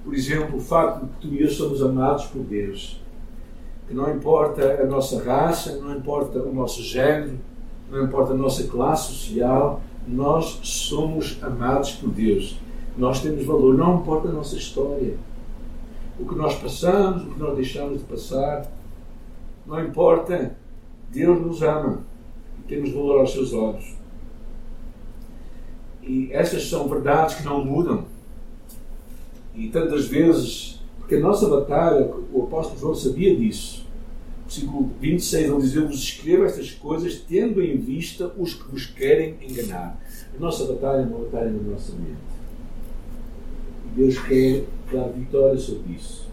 Por 0.04 0.14
exemplo, 0.14 0.58
o 0.58 0.60
facto 0.60 1.06
de 1.06 1.12
que 1.12 1.20
tu 1.20 1.34
e 1.34 1.40
eu 1.40 1.48
somos 1.48 1.82
amados 1.82 2.26
por 2.26 2.42
Deus. 2.42 3.00
Que 3.86 3.94
não 3.94 4.12
importa 4.14 4.82
a 4.82 4.86
nossa 4.86 5.22
raça, 5.22 5.76
não 5.76 5.96
importa 5.96 6.40
o 6.40 6.52
nosso 6.52 6.82
género, 6.82 7.38
não 7.90 8.04
importa 8.04 8.32
a 8.32 8.36
nossa 8.36 8.64
classe 8.64 9.12
social, 9.12 9.80
nós 10.06 10.60
somos 10.62 11.38
amados 11.42 11.92
por 11.92 12.10
Deus. 12.10 12.58
Nós 12.96 13.20
temos 13.20 13.44
valor, 13.44 13.76
não 13.76 14.00
importa 14.00 14.28
a 14.28 14.32
nossa 14.32 14.56
história. 14.56 15.16
O 16.18 16.26
que 16.26 16.34
nós 16.34 16.54
passamos, 16.58 17.22
o 17.24 17.30
que 17.32 17.40
nós 17.40 17.54
deixamos 17.54 17.98
de 17.98 18.04
passar, 18.04 18.66
não 19.66 19.84
importa. 19.84 20.56
Deus 21.10 21.40
nos 21.40 21.62
ama 21.62 22.00
e 22.58 22.62
temos 22.68 22.90
valor 22.92 23.20
aos 23.20 23.32
seus 23.32 23.52
olhos. 23.52 23.94
E 26.02 26.30
essas 26.32 26.68
são 26.68 26.88
verdades 26.88 27.36
que 27.36 27.44
não 27.44 27.64
mudam. 27.64 28.04
E 29.54 29.68
tantas 29.68 30.06
vezes, 30.06 30.75
porque 31.06 31.14
a 31.14 31.20
nossa 31.20 31.48
batalha, 31.48 32.12
o 32.32 32.42
apóstolo 32.42 32.80
João 32.80 32.94
sabia 32.96 33.36
disso. 33.36 33.86
Versículo 34.44 34.90
26, 35.00 35.48
ele 35.48 35.60
diz: 35.62 35.76
Eu 35.76 35.86
vos 35.86 36.02
escrevo 36.02 36.44
estas 36.44 36.72
coisas 36.72 37.14
tendo 37.28 37.62
em 37.62 37.76
vista 37.76 38.34
os 38.36 38.54
que 38.54 38.68
vos 38.68 38.86
querem 38.86 39.36
enganar. 39.40 40.00
A 40.36 40.40
nossa 40.40 40.64
batalha 40.64 41.02
é 41.02 41.04
uma 41.04 41.20
batalha 41.20 41.52
na 41.52 41.70
nossa 41.70 41.92
mente. 41.92 42.18
E 43.86 44.00
Deus 44.00 44.18
quer 44.18 44.64
dar 44.92 45.08
vitória 45.10 45.56
sobre 45.56 45.94
isso. 45.94 46.26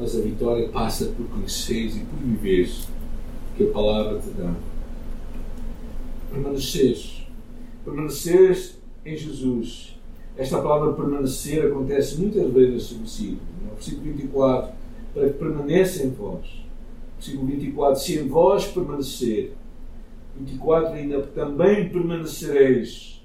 A 0.00 0.20
vitória 0.22 0.70
passa 0.70 1.12
por 1.14 1.26
conheceres 1.26 1.96
e 1.96 2.00
por 2.00 2.18
viveres 2.18 2.88
que 3.58 3.64
a 3.64 3.72
palavra 3.72 4.18
te 4.20 4.30
dá. 4.30 4.54
Permaneceres. 6.30 7.26
Permaneceres 7.84 8.78
em 9.04 9.14
Jesus. 9.14 10.00
Esta 10.34 10.62
palavra 10.62 10.94
permanecer 10.94 11.66
acontece 11.66 12.18
muitas 12.18 12.50
vezes 12.50 12.72
neste 12.72 12.94
versículo. 12.94 13.51
No 13.64 13.74
versículo 13.74 14.02
24, 14.02 14.72
para 15.14 15.26
que 15.28 15.34
permaneça 15.34 16.04
em 16.04 16.10
vós. 16.10 16.46
Versículo 17.16 17.46
24, 17.46 18.00
se 18.00 18.18
em 18.18 18.28
vós 18.28 18.66
permanecer. 18.66 19.54
24 20.36 20.94
ainda, 20.94 21.22
também 21.22 21.88
permanecereis. 21.88 23.22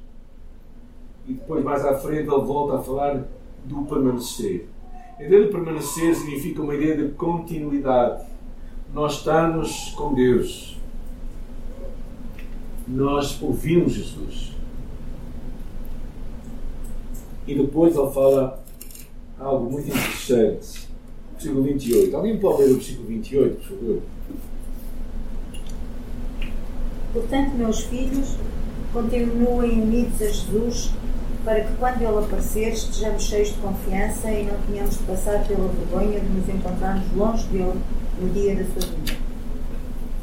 E 1.27 1.33
depois, 1.33 1.63
mais 1.63 1.85
à 1.85 1.97
frente, 1.97 2.29
ele 2.29 2.29
volta 2.29 2.77
a 2.77 2.81
falar 2.81 3.25
do 3.65 3.83
permanecer. 3.85 4.67
A 5.19 5.23
ideia 5.23 5.45
de 5.45 5.51
permanecer 5.51 6.15
significa 6.15 6.61
uma 6.61 6.75
ideia 6.75 6.95
de 6.95 7.13
continuidade. 7.13 8.23
Nós 8.93 9.15
estamos 9.15 9.93
com 9.97 10.13
Deus. 10.13 10.77
Nós 12.87 13.41
ouvimos 13.41 13.93
Jesus. 13.93 14.55
E 17.47 17.55
depois 17.55 17.95
ele 17.95 18.11
fala 18.11 18.63
algo 19.39 19.71
muito 19.71 19.87
interessante. 19.87 20.87
Versículo 21.33 21.63
28. 21.63 22.15
Alguém 22.15 22.37
pode 22.37 22.63
ler 22.63 22.71
o 22.71 22.75
versículo 22.75 23.07
28, 23.07 23.55
por 23.55 23.77
favor? 23.77 24.01
Portanto, 27.13 27.55
meus 27.55 27.81
filhos, 27.81 28.35
continuem 28.91 29.81
unidos 29.81 30.21
a 30.21 30.25
Jesus, 30.25 30.91
para 31.43 31.61
que 31.61 31.73
quando 31.77 32.01
Ele 32.01 32.17
aparecer 32.17 32.73
estejamos 32.73 33.23
cheios 33.23 33.49
de 33.49 33.55
confiança 33.55 34.31
e 34.31 34.45
não 34.45 34.59
tenhamos 34.67 34.97
de 34.97 35.03
passar 35.03 35.47
pela 35.47 35.67
vergonha 35.67 36.19
de 36.19 36.27
nos 36.27 36.49
encontrarmos 36.49 37.05
longe 37.15 37.47
dele 37.47 37.79
no 38.21 38.29
dia 38.29 38.55
da 38.55 38.63
sua 38.65 38.91
vinda. 38.91 39.13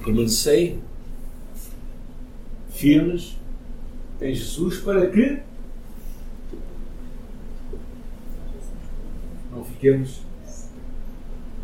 Permanecei 0.05 0.79
firmes 2.71 3.39
em 4.21 4.35
Jesus 4.35 4.79
para 4.79 5.07
que 5.07 5.41
não 9.65 9.73
fiquemos 9.73 10.21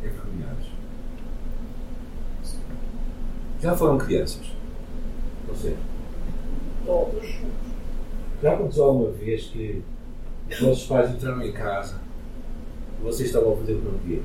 envergonhados. 0.02 0.66
Já 3.60 3.76
foram 3.76 3.98
crianças? 3.98 4.46
Você? 5.48 5.76
Todos. 6.86 7.40
Já 8.42 8.54
aconteceu 8.54 8.84
alguma 8.84 9.10
vez 9.10 9.44
que 9.44 9.82
os 10.50 10.60
vossos 10.60 10.86
pais 10.86 11.10
entraram 11.10 11.42
em 11.42 11.52
casa 11.52 12.00
e 12.98 13.02
vocês 13.02 13.28
estavam 13.28 13.52
a 13.52 13.56
fazer 13.56 13.74
o 13.74 13.78
que 13.78 13.84
não 13.84 13.98
deviam? 13.98 14.22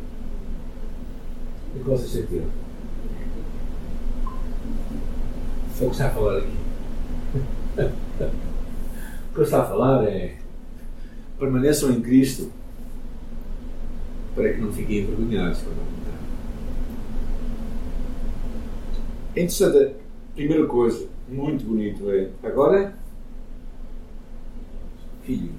O 1.76 1.80
que 1.80 1.90
vocês 1.90 2.12
sentiram? 2.12 2.48
Foi 5.74 5.88
o 5.88 5.90
que 5.90 5.96
está 5.96 6.08
a 6.08 6.12
falar 6.12 6.38
aqui. 6.38 6.56
o 9.32 9.36
que 9.36 9.42
está 9.42 9.62
a 9.62 9.66
falar 9.66 10.06
é 10.06 10.38
permaneçam 11.38 11.92
em 11.92 12.02
Cristo 12.02 12.50
para 14.36 14.54
que 14.54 14.62
não 14.62 14.72
fiquem 14.72 15.00
envergonhados. 15.00 15.64
É 19.36 19.42
interessante, 19.42 19.78
a 19.78 20.36
primeira 20.36 20.66
coisa, 20.68 21.08
muito 21.28 21.66
bonito 21.66 22.10
é, 22.12 22.30
agora, 22.44 22.94
filhos. 25.24 25.52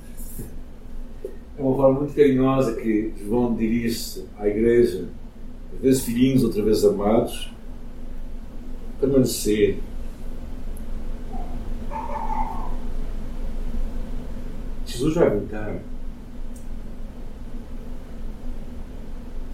É 1.58 1.62
uma 1.62 1.74
forma 1.74 2.00
muito 2.00 2.14
carinhosa 2.14 2.74
que 2.74 3.12
João 3.24 3.54
dirige-se 3.54 4.26
à 4.38 4.46
igreja, 4.46 5.08
às 5.74 5.80
vezes 5.80 6.04
filhinhos, 6.04 6.44
outra 6.44 6.62
vez 6.62 6.84
amados, 6.84 7.50
permanecer. 9.00 9.78
Jesus 14.86 15.14
vai 15.14 15.30
voltar. 15.30 15.80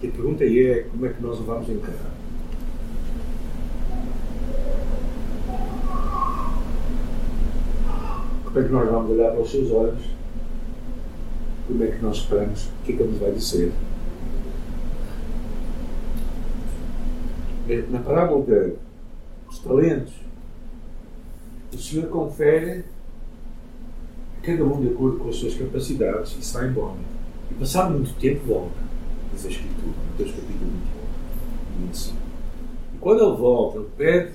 E 0.03 0.07
a 0.07 0.11
pergunta 0.11 0.43
é 0.43 0.83
como 0.91 1.05
é 1.05 1.09
que 1.13 1.23
nós 1.23 1.39
o 1.39 1.43
vamos 1.43 1.69
encarar? 1.69 2.11
Como 8.43 8.59
é 8.59 8.63
que 8.63 8.69
nós 8.69 8.91
vamos 8.91 9.11
olhar 9.11 9.31
para 9.31 9.41
os 9.41 9.49
seus 9.49 9.71
olhos? 9.71 10.03
Como 11.65 11.81
é 11.85 11.87
que 11.87 12.03
nós 12.03 12.17
esperamos? 12.17 12.65
O 12.65 12.83
que 12.83 12.91
é 12.91 12.95
que 12.97 13.01
ele 13.01 13.11
nos 13.11 13.21
vai 13.21 13.31
dizer? 13.31 13.71
Na 17.89 17.99
parábola 17.99 18.45
dos 19.47 19.59
talentos, 19.59 20.13
o 21.73 21.77
Senhor 21.77 22.09
confere 22.09 22.83
a 24.37 24.45
cada 24.45 24.65
um 24.65 24.81
de 24.81 24.89
acordo 24.89 25.19
com 25.19 25.29
as 25.29 25.37
suas 25.37 25.55
capacidades 25.55 26.35
e 26.37 26.43
sai 26.43 26.67
embora. 26.67 26.97
E 27.49 27.53
passado 27.53 27.93
muito 27.93 28.13
tempo 28.19 28.45
volta, 28.45 28.92
diz 29.33 29.45
a 29.45 29.49
Escritura, 29.49 29.93
Mateus 30.11 30.31
capítulo 30.31 30.71
21 30.71 31.83
e 31.83 31.87
25. 31.87 32.17
E 32.93 32.97
quando 32.99 33.23
ele 33.23 33.37
volta, 33.37 33.79
ele 33.79 33.89
pede, 33.97 34.31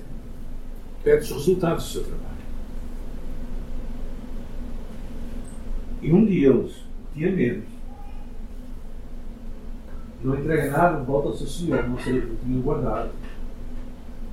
pede 1.03 1.23
os 1.23 1.31
resultados 1.31 1.83
do 1.85 1.89
seu 1.89 2.03
trabalho. 2.03 2.29
E 6.01 6.13
um 6.13 6.25
deles 6.25 6.75
tinha 7.13 7.31
medo. 7.31 7.63
Não 10.21 10.37
entrega 10.37 10.71
nada, 10.71 11.03
volta 11.03 11.29
ao 11.29 11.35
seu 11.35 11.47
senhor, 11.47 11.87
não 11.87 11.97
sei 11.99 12.19
o 12.19 12.21
que 12.21 12.45
tinha 12.45 12.61
guardado. 12.61 13.11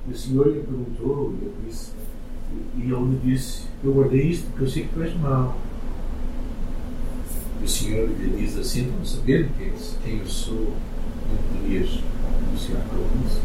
E 0.07 0.11
o 0.11 0.17
senhor 0.17 0.47
lhe 0.47 0.61
perguntou, 0.61 1.33
e, 1.33 1.45
eu 1.45 1.53
disse, 1.65 1.91
e 2.77 2.81
ele 2.81 2.95
me 2.95 3.15
disse: 3.17 3.67
Eu 3.83 3.93
guardei 3.93 4.21
isto 4.27 4.47
porque 4.47 4.63
eu 4.63 4.67
sei 4.67 4.83
que 4.83 4.93
tu 4.93 5.03
és 5.03 5.13
mau. 5.17 5.55
O 7.63 7.67
senhor 7.67 8.09
lhe 8.09 8.29
diz 8.37 8.57
assim: 8.57 8.83
Não 8.83 9.05
sabendo 9.05 9.49
quem, 9.57 9.73
quem 10.03 10.19
eu 10.19 10.27
sou, 10.27 10.55
não 10.55 11.59
poderias 11.59 11.99
anunciar 12.47 12.81
para 12.87 12.99
isso. 13.25 13.41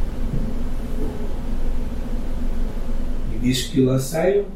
E 3.34 3.38
diz 3.38 3.62
que 3.68 3.80
lancei-o 3.80 4.46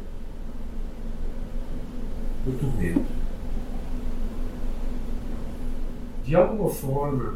no 2.47 2.53
tormento 2.53 3.17
de 6.27 6.35
alguma 6.35 6.69
forma, 6.69 7.35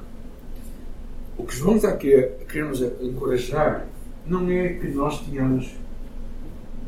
o 1.39 1.45
que 1.45 1.55
João 1.55 1.77
está 1.77 1.91
aqui 1.91 2.13
a 2.13 2.29
querer-nos 2.45 2.83
encorajar 3.01 3.87
não 4.27 4.51
é 4.51 4.71
que 4.71 4.89
nós 4.89 5.21
tenhamos 5.21 5.71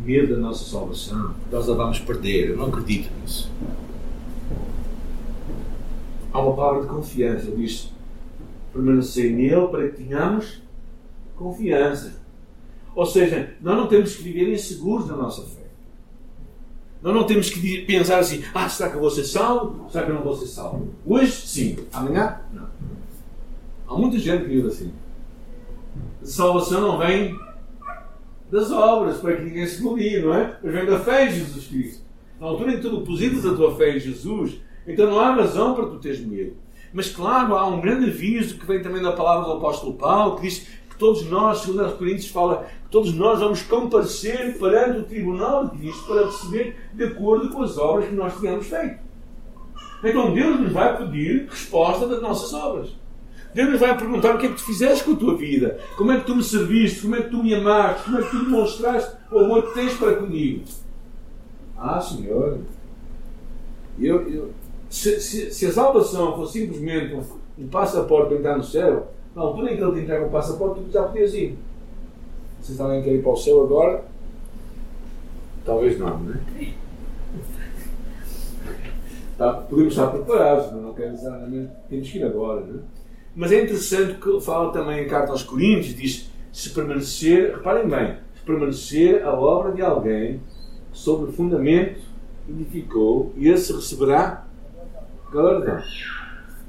medo 0.04 0.34
da 0.34 0.40
nossa 0.40 0.68
salvação, 0.68 1.34
que 1.44 1.54
nós 1.54 1.70
a 1.70 1.74
vamos 1.74 2.00
perder. 2.00 2.50
Eu 2.50 2.56
não 2.56 2.66
acredito 2.66 3.08
nisso. 3.20 3.50
Há 6.32 6.40
uma 6.40 6.56
palavra 6.56 6.82
de 6.82 6.88
confiança, 6.88 7.50
diz 7.50 7.92
permanecer 8.72 9.30
nele 9.30 9.68
para 9.68 9.88
que 9.88 10.02
tenhamos 10.02 10.62
confiança. 11.36 12.20
Ou 12.94 13.06
seja, 13.06 13.54
nós 13.60 13.76
não 13.76 13.86
temos 13.86 14.14
que 14.14 14.22
viver 14.22 14.52
inseguros 14.52 15.08
da 15.08 15.16
nossa 15.16 15.42
fé. 15.42 15.62
Nós 17.02 17.14
não 17.14 17.24
temos 17.24 17.50
que 17.50 17.82
pensar 17.82 18.18
assim: 18.18 18.42
ah, 18.54 18.68
será 18.68 18.90
que 18.90 18.96
eu 18.96 19.00
vou 19.00 19.10
ser 19.10 19.24
salvo? 19.24 19.90
Será 19.90 20.04
que 20.04 20.10
eu 20.10 20.14
não 20.14 20.22
vou 20.22 20.36
ser 20.36 20.46
salvo? 20.46 20.88
Hoje, 21.04 21.32
sim. 21.32 21.76
Amanhã, 21.92 22.40
não. 22.52 22.68
Há 23.88 23.98
muita 23.98 24.18
gente 24.18 24.44
que 24.44 24.50
vive 24.50 24.68
assim. 24.68 24.92
A 26.22 26.26
salvação 26.26 26.80
não 26.80 26.98
vem 26.98 27.36
das 28.50 28.70
obras 28.70 29.18
para 29.18 29.36
que 29.36 29.42
ninguém 29.42 29.66
se 29.66 29.82
glorie, 29.82 30.20
não 30.20 30.34
é? 30.34 30.58
Mas 30.62 30.72
vem 30.72 30.86
da 30.86 30.98
fé 31.00 31.26
em 31.26 31.32
Jesus 31.32 31.66
Cristo. 31.66 32.02
Na 32.38 32.46
altura 32.46 32.72
em 32.72 32.76
que 32.76 32.82
tu 32.82 32.98
depositas 32.98 33.44
a 33.46 33.54
tua 33.54 33.74
fé 33.74 33.96
em 33.96 34.00
Jesus, 34.00 34.60
então 34.86 35.06
não 35.06 35.20
há 35.20 35.34
razão 35.34 35.74
para 35.74 35.86
tu 35.86 35.98
teres 35.98 36.20
medo. 36.20 36.56
Mas 36.92 37.08
claro, 37.08 37.54
há 37.56 37.66
um 37.66 37.80
grande 37.80 38.10
aviso 38.10 38.58
que 38.58 38.66
vem 38.66 38.82
também 38.82 39.02
da 39.02 39.12
palavra 39.12 39.46
do 39.46 39.52
apóstolo 39.52 39.94
Paulo, 39.94 40.36
que 40.36 40.42
diz 40.42 40.68
que 40.90 40.96
todos 40.98 41.24
nós, 41.28 41.58
segundo 41.58 41.84
as 41.84 41.94
Coríntios 41.94 42.28
fala, 42.28 42.66
todos 42.90 43.14
nós 43.14 43.40
vamos 43.40 43.62
comparecer 43.62 44.58
perante 44.58 44.98
o 44.98 45.04
tribunal 45.04 45.68
de 45.68 45.78
Cristo 45.78 46.06
para 46.06 46.26
receber 46.26 46.76
de 46.92 47.04
acordo 47.04 47.48
com 47.50 47.62
as 47.62 47.78
obras 47.78 48.08
que 48.08 48.14
nós 48.14 48.38
tínhamos 48.38 48.66
feito. 48.66 48.98
Então 50.04 50.34
Deus 50.34 50.60
nos 50.60 50.72
vai 50.72 50.98
pedir 50.98 51.46
resposta 51.48 52.06
das 52.06 52.20
nossas 52.20 52.52
obras. 52.52 52.90
Deus 53.54 53.70
nos 53.70 53.80
vai 53.80 53.96
perguntar 53.96 54.34
o 54.34 54.38
que 54.38 54.46
é 54.46 54.48
que 54.48 54.56
tu 54.56 54.64
fizeste 54.64 55.04
com 55.04 55.12
a 55.12 55.16
tua 55.16 55.36
vida, 55.36 55.78
como 55.96 56.10
é 56.10 56.18
que 56.18 56.26
tu 56.26 56.34
me 56.34 56.42
serviste, 56.42 57.02
como 57.02 57.16
é 57.16 57.22
que 57.22 57.30
tu 57.30 57.42
me 57.42 57.54
amaste, 57.54 58.04
como 58.04 58.18
é 58.18 58.22
que 58.22 58.30
tu 58.30 58.44
demonstraste 58.44 59.16
o 59.30 59.38
amor 59.38 59.62
que 59.68 59.74
tens 59.74 59.94
para 59.94 60.16
comigo. 60.16 60.64
Ah, 61.76 62.00
Senhor, 62.00 62.60
eu, 63.98 64.28
eu, 64.28 64.50
se, 64.92 65.18
se, 65.22 65.50
se 65.50 65.66
a 65.66 65.72
salvação 65.72 66.36
fosse 66.36 66.60
simplesmente 66.60 67.14
um, 67.58 67.66
passaporte 67.68 68.28
para 68.28 68.36
entrar 68.36 68.58
no 68.58 68.62
céu, 68.62 69.10
na 69.34 69.40
altura 69.40 69.72
em 69.72 69.76
que 69.78 69.82
ele 69.82 69.92
te 69.92 70.00
entrega 70.00 70.26
o 70.26 70.30
passaporte, 70.30 70.82
tu 70.82 70.92
já 70.92 71.04
podias 71.04 71.32
ir. 71.32 71.58
Vocês 72.60 72.78
alguém 72.78 73.02
quer 73.02 73.14
ir 73.14 73.22
para 73.22 73.32
o 73.32 73.36
céu 73.36 73.62
agora? 73.62 74.04
Talvez 75.64 75.98
não, 75.98 76.18
não 76.18 76.34
é? 76.34 76.72
Tá, 79.38 79.54
podemos 79.54 79.94
estar 79.94 80.08
preparados, 80.08 80.70
mas 80.72 80.82
não 80.82 80.92
quer 80.92 81.10
dizer 81.10 81.30
necessariamente 81.30 81.72
temos 81.88 82.10
que 82.10 82.18
ir 82.18 82.24
agora, 82.24 82.60
não 82.60 82.80
é? 82.80 82.82
Mas 83.34 83.50
é 83.50 83.62
interessante 83.64 84.20
que 84.20 84.40
fala 84.42 84.72
também 84.72 85.04
em 85.04 85.08
carta 85.08 85.32
aos 85.32 85.42
Coríntios, 85.42 85.96
diz 85.96 86.30
se 86.52 86.68
permanecer, 86.68 87.56
reparem 87.56 87.88
bem, 87.88 88.18
se 88.34 88.42
permanecer 88.44 89.24
a 89.24 89.32
obra 89.32 89.72
de 89.72 89.80
alguém 89.80 90.38
sobre 90.92 91.30
o 91.30 91.32
fundamento 91.32 91.98
edificou, 92.46 93.32
e 93.36 93.48
esse 93.48 93.72
receberá 93.72 94.46
galardão. 95.32 95.82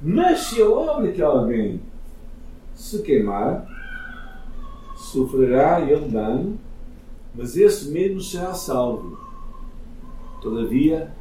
Mas 0.01 0.39
se 0.39 0.61
a 0.61 0.69
obra 0.69 1.11
de 1.11 1.21
alguém 1.21 1.81
se 2.73 3.01
queimar, 3.01 3.67
sofrerá 4.95 5.81
ele 5.81 6.09
dano, 6.09 6.59
mas 7.35 7.55
esse 7.55 7.89
mesmo 7.91 8.19
será 8.21 8.53
salvo. 8.53 9.17
Todavia, 10.41 11.11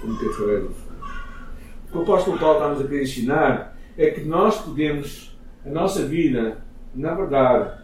como 0.00 0.18
que 0.18 0.26
através 0.26 0.62
do. 0.64 0.68
O 0.68 1.90
que 1.90 1.98
o 1.98 2.02
apóstolo 2.02 2.38
Paulo 2.38 2.58
está-nos 2.58 2.80
a 2.80 2.84
querer 2.84 3.02
ensinar 3.02 3.76
é 3.96 4.10
que 4.10 4.20
nós 4.22 4.60
podemos, 4.60 5.36
a 5.64 5.70
nossa 5.70 6.04
vida, 6.04 6.58
na 6.94 7.14
verdade, 7.14 7.78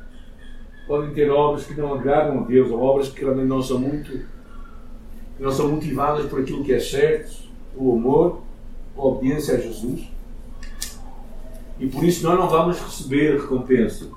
podem 0.87 1.14
ter 1.14 1.30
obras 1.30 1.64
que 1.64 1.74
não 1.74 1.94
agradam 1.94 2.40
a 2.40 2.46
Deus, 2.46 2.70
ou 2.70 2.80
obras 2.80 3.09
que 3.09 3.20
realmente 3.20 3.48
não 3.48 3.62
são 3.62 3.78
muito, 3.78 4.11
que 5.37 5.42
não 5.42 5.50
são 5.50 5.68
motivadas 5.68 6.26
por 6.26 6.40
aquilo 6.40 6.64
que 6.64 6.72
é 6.72 6.80
certo, 6.80 7.44
o 7.74 7.92
amor, 7.92 8.42
obediência 8.96 9.54
a 9.54 9.61
Jesus. 9.61 10.09
E 11.78 11.87
por 11.87 12.04
isso 12.04 12.22
nós 12.24 12.38
não 12.38 12.48
vamos 12.48 12.78
receber 12.78 13.40
recompensa 13.40 14.09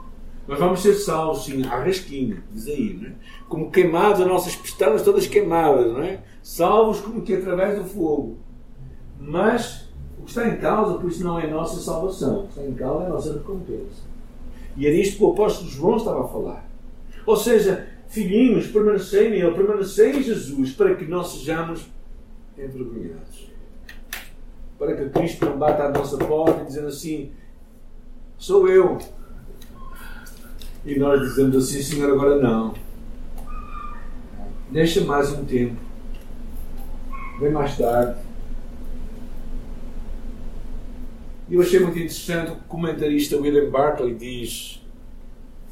nós 0.47 0.59
vamos 0.59 0.79
ser 0.79 0.93
salvos, 0.93 1.43
sim, 1.43 1.65
à 1.65 1.83
rasquinha, 1.83 2.41
diz 2.53 2.67
aí, 2.67 2.97
é? 3.05 3.11
Como 3.49 3.69
queimados, 3.69 4.21
as 4.21 4.27
nossas 4.27 4.55
pestanas 4.55 5.01
todas 5.01 5.27
queimadas, 5.27 5.91
não 5.91 6.01
é? 6.01 6.21
Salvos 6.41 7.01
como 7.01 7.21
que 7.21 7.35
através 7.35 7.77
do 7.77 7.83
fogo. 7.83 8.37
Mas 9.19 9.89
o 10.17 10.23
que 10.23 10.29
está 10.29 10.47
em 10.47 10.55
causa, 10.57 10.97
por 10.97 11.11
isso 11.11 11.21
não 11.21 11.37
é 11.37 11.47
a 11.47 11.51
nossa 11.51 11.81
salvação, 11.81 12.39
o 12.39 12.43
que 12.43 12.59
está 12.59 12.63
em 12.63 12.73
causa 12.73 13.03
é 13.03 13.07
a 13.07 13.09
nossa 13.09 13.33
recompensa. 13.33 14.07
E 14.77 14.87
é 14.87 14.91
nisto 14.91 15.17
que 15.17 15.23
o 15.23 15.31
apóstolo 15.31 15.69
João 15.69 15.97
estava 15.97 16.23
a 16.23 16.27
falar. 16.29 16.65
Ou 17.25 17.35
seja, 17.35 17.85
filhinhos, 18.07 18.67
permanecei 18.67 19.29
nele, 19.29 19.51
permanecei 19.51 20.17
em 20.17 20.23
Jesus, 20.23 20.71
para 20.71 20.95
que 20.95 21.03
não 21.03 21.25
sejamos 21.25 21.85
envergonhados. 22.57 23.46
Para 24.77 24.95
que 24.95 25.09
Cristo 25.09 25.45
não 25.45 25.57
bata 25.57 25.83
à 25.83 25.91
nossa 25.91 26.17
porta 26.17 26.63
dizendo 26.63 26.87
assim: 26.87 27.31
sou 28.37 28.67
eu, 28.67 28.99
e 30.87 30.97
nós 30.97 31.19
dizemos 31.19 31.55
assim, 31.57 31.81
Senhor, 31.81 32.09
agora 32.11 32.37
não. 32.37 32.73
Deixa 34.71 35.01
mais 35.01 35.31
um 35.33 35.43
tempo. 35.43 35.75
Vem 37.41 37.51
mais 37.51 37.77
tarde. 37.77 38.19
E 41.49 41.55
eu 41.55 41.61
achei 41.61 41.79
muito 41.79 41.97
interessante 41.97 42.51
o 42.51 42.55
comentarista 42.67 43.37
William 43.37 43.69
Barclay 43.69 44.13
diz: 44.15 44.81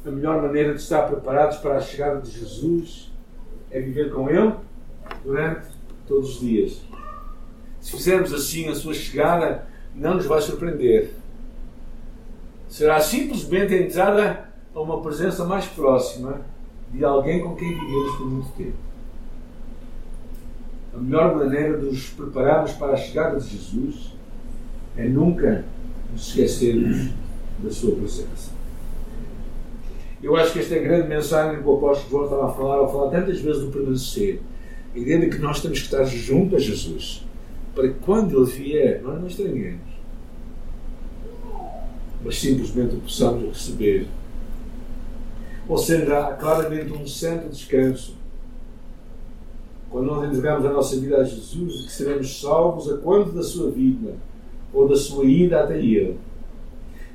a 0.04 0.10
melhor 0.10 0.42
maneira 0.42 0.74
de 0.74 0.80
estar 0.80 1.02
preparados 1.02 1.56
para 1.58 1.76
a 1.76 1.80
chegada 1.80 2.20
de 2.20 2.30
Jesus 2.30 3.10
é 3.70 3.80
viver 3.80 4.12
com 4.12 4.28
Ele 4.28 4.52
durante 5.24 5.66
todos 6.06 6.34
os 6.34 6.40
dias. 6.40 6.82
Se 7.86 7.92
fizermos 7.92 8.34
assim 8.34 8.68
a 8.68 8.74
sua 8.74 8.92
chegada, 8.92 9.64
não 9.94 10.14
nos 10.14 10.26
vai 10.26 10.42
surpreender. 10.42 11.12
Será 12.68 12.98
simplesmente 12.98 13.72
a 13.74 13.80
entrada 13.80 14.48
a 14.74 14.80
uma 14.80 15.00
presença 15.00 15.44
mais 15.44 15.66
próxima 15.66 16.40
de 16.92 17.04
alguém 17.04 17.40
com 17.40 17.54
quem 17.54 17.68
vivemos 17.68 18.16
por 18.16 18.26
muito 18.26 18.48
tempo. 18.56 18.76
A 20.96 20.98
melhor 20.98 21.36
maneira 21.36 21.78
de 21.78 21.86
nos 21.86 22.08
prepararmos 22.08 22.72
para 22.72 22.94
a 22.94 22.96
chegada 22.96 23.38
de 23.38 23.48
Jesus 23.50 24.16
é 24.96 25.04
nunca 25.04 25.64
nos 26.10 26.26
esquecermos 26.26 27.10
da 27.60 27.70
sua 27.70 27.94
presença. 27.94 28.50
Eu 30.20 30.34
acho 30.34 30.54
que 30.54 30.58
esta 30.58 30.74
é 30.74 30.80
a 30.80 30.82
grande 30.82 31.06
mensagem 31.06 31.62
que 31.62 31.68
o 31.68 31.76
apóstolo 31.76 32.10
João 32.10 32.24
estava 32.24 32.46
a 32.50 32.52
falar, 32.52 32.78
ao 32.78 32.90
falar 32.90 33.10
tantas 33.12 33.40
vezes 33.40 33.62
do 33.62 33.70
permanecer. 33.70 34.42
A 34.92 34.98
ideia 34.98 35.20
de 35.20 35.28
que 35.28 35.38
nós 35.38 35.60
temos 35.60 35.78
que 35.78 35.84
estar 35.84 36.04
junto 36.04 36.56
a 36.56 36.58
Jesus, 36.58 37.25
para 37.76 37.88
que 37.88 38.00
quando 38.00 38.42
Ele 38.42 38.50
vier, 38.50 39.02
nós 39.02 39.20
não 39.20 39.26
estranhemos, 39.26 39.86
mas 42.24 42.38
simplesmente 42.38 42.96
o 42.96 43.00
possamos 43.00 43.48
receber. 43.50 44.08
Ou 45.68 45.76
seja, 45.76 46.26
há 46.26 46.32
claramente 46.32 46.90
um 46.92 47.06
santo 47.06 47.50
descanso 47.50 48.16
quando 49.90 50.06
nós 50.06 50.26
entregamos 50.26 50.64
a 50.64 50.72
nossa 50.72 50.98
vida 50.98 51.18
a 51.18 51.24
Jesus, 51.24 51.84
que 51.84 51.92
seremos 51.92 52.40
salvos 52.40 52.90
a 52.90 52.96
quanto 52.96 53.32
da 53.32 53.42
sua 53.42 53.70
vida 53.70 54.14
ou 54.72 54.88
da 54.88 54.96
sua 54.96 55.26
ida 55.26 55.62
até 55.62 55.78
Ele. 55.78 56.18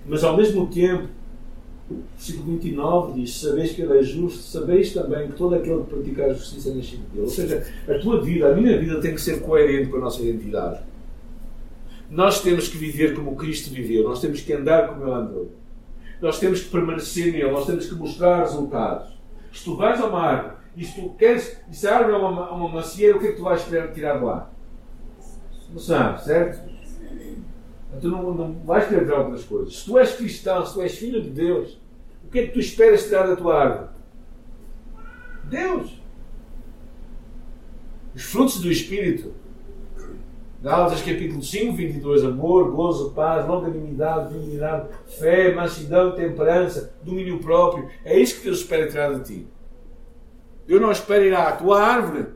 Mas 0.05 0.23
ao 0.23 0.37
mesmo 0.37 0.67
tempo, 0.67 1.07
versículo 2.15 2.51
29 2.51 3.21
diz: 3.21 3.39
Sabeis 3.39 3.71
que 3.71 3.81
Ele 3.81 3.99
é 3.99 4.03
justo, 4.03 4.43
sabeis 4.43 4.93
também 4.93 5.27
que 5.27 5.33
todo 5.33 5.55
aquele 5.55 5.83
que 5.83 5.89
praticar 5.89 6.29
a 6.29 6.33
justiça 6.33 6.69
é 6.69 6.73
nascido 6.75 7.09
dele. 7.11 7.23
Ou 7.23 7.29
seja, 7.29 7.65
a 7.87 7.99
tua 7.99 8.21
vida, 8.21 8.51
a 8.51 8.55
minha 8.55 8.77
vida 8.77 8.99
tem 8.99 9.15
que 9.15 9.21
ser 9.21 9.41
coerente 9.41 9.89
com 9.89 9.97
a 9.97 10.01
nossa 10.01 10.21
identidade. 10.21 10.81
Nós 12.09 12.41
temos 12.41 12.67
que 12.67 12.77
viver 12.77 13.15
como 13.15 13.35
Cristo 13.35 13.73
viveu, 13.73 14.03
nós 14.03 14.19
temos 14.19 14.41
que 14.41 14.53
andar 14.53 14.89
como 14.89 15.03
Ele 15.03 15.13
andou. 15.13 15.51
Nós 16.21 16.39
temos 16.39 16.61
que 16.61 16.69
permanecer 16.69 17.31
nele, 17.31 17.51
nós 17.51 17.65
temos 17.65 17.87
que 17.87 17.95
mostrar 17.95 18.41
resultados. 18.41 19.17
Se 19.51 19.63
tu 19.63 19.75
vais 19.75 19.99
ao 19.99 20.11
mar 20.11 20.63
e 20.75 20.85
se 20.85 20.99
tu 20.99 21.09
queres, 21.11 21.57
e 21.69 21.75
se 21.75 21.87
a 21.87 21.97
árvore 21.97 22.15
é 22.15 22.17
uma, 22.17 22.51
uma 22.51 22.69
macieira, 22.69 23.17
o 23.17 23.19
que 23.19 23.27
é 23.27 23.31
que 23.31 23.37
tu 23.37 23.43
vais 23.43 23.63
querer 23.63 23.91
tirar 23.91 24.19
de 24.19 24.25
lá? 24.25 24.51
Não 25.71 25.79
sabes, 25.79 26.23
certo? 26.23 26.69
Tu 27.99 28.07
não, 28.07 28.33
não 28.33 28.53
vais 28.65 28.87
querer 28.87 29.05
tirar 29.05 29.21
outras 29.21 29.43
coisas. 29.43 29.77
Se 29.77 29.85
tu 29.85 29.97
és 29.97 30.15
cristão, 30.15 30.65
se 30.65 30.73
tu 30.73 30.81
és 30.81 30.95
filho 30.95 31.21
de 31.21 31.29
Deus, 31.29 31.80
que 32.31 32.39
é 32.39 32.47
que 32.47 32.53
tu 32.53 32.59
esperas 32.59 33.03
tirar 33.03 33.27
da 33.27 33.35
tua 33.35 33.61
árvore? 33.61 33.89
Deus. 35.43 36.01
Os 38.15 38.23
frutos 38.23 38.59
do 38.59 38.71
Espírito. 38.71 39.33
Gálatas 40.61 41.01
capítulo 41.01 41.41
5, 41.41 41.75
22, 41.75 42.23
amor, 42.23 42.71
gozo, 42.71 43.11
paz, 43.11 43.47
longanimidade, 43.47 44.31
benignidade, 44.31 44.89
fé, 45.19 45.53
mansidão, 45.55 46.15
temperança, 46.15 46.93
domínio 47.03 47.39
próprio. 47.39 47.89
É 48.05 48.17
isso 48.17 48.37
que 48.37 48.43
Deus 48.45 48.59
espera 48.59 48.87
tirar 48.87 49.13
de 49.15 49.23
ti. 49.23 49.47
Deus 50.67 50.79
não 50.79 50.91
espera 50.91 51.25
ir 51.25 51.33
à 51.33 51.51
tua 51.51 51.81
árvore 51.81 52.27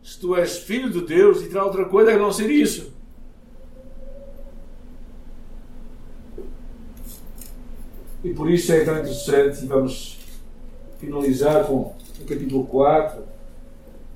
se 0.00 0.20
tu 0.20 0.36
és 0.36 0.58
filho 0.58 0.88
de 0.88 1.00
Deus 1.00 1.42
e 1.42 1.48
tirar 1.48 1.64
outra 1.64 1.84
coisa 1.86 2.12
a 2.12 2.16
não 2.16 2.30
ser 2.30 2.48
isso. 2.48 2.93
E 8.24 8.32
por 8.32 8.50
isso 8.50 8.72
é 8.72 8.82
tão 8.82 8.94
interessante, 8.94 9.62
e 9.62 9.66
vamos 9.66 10.18
finalizar 10.98 11.66
com 11.66 11.94
o 12.20 12.24
capítulo 12.26 12.64
4. 12.64 13.22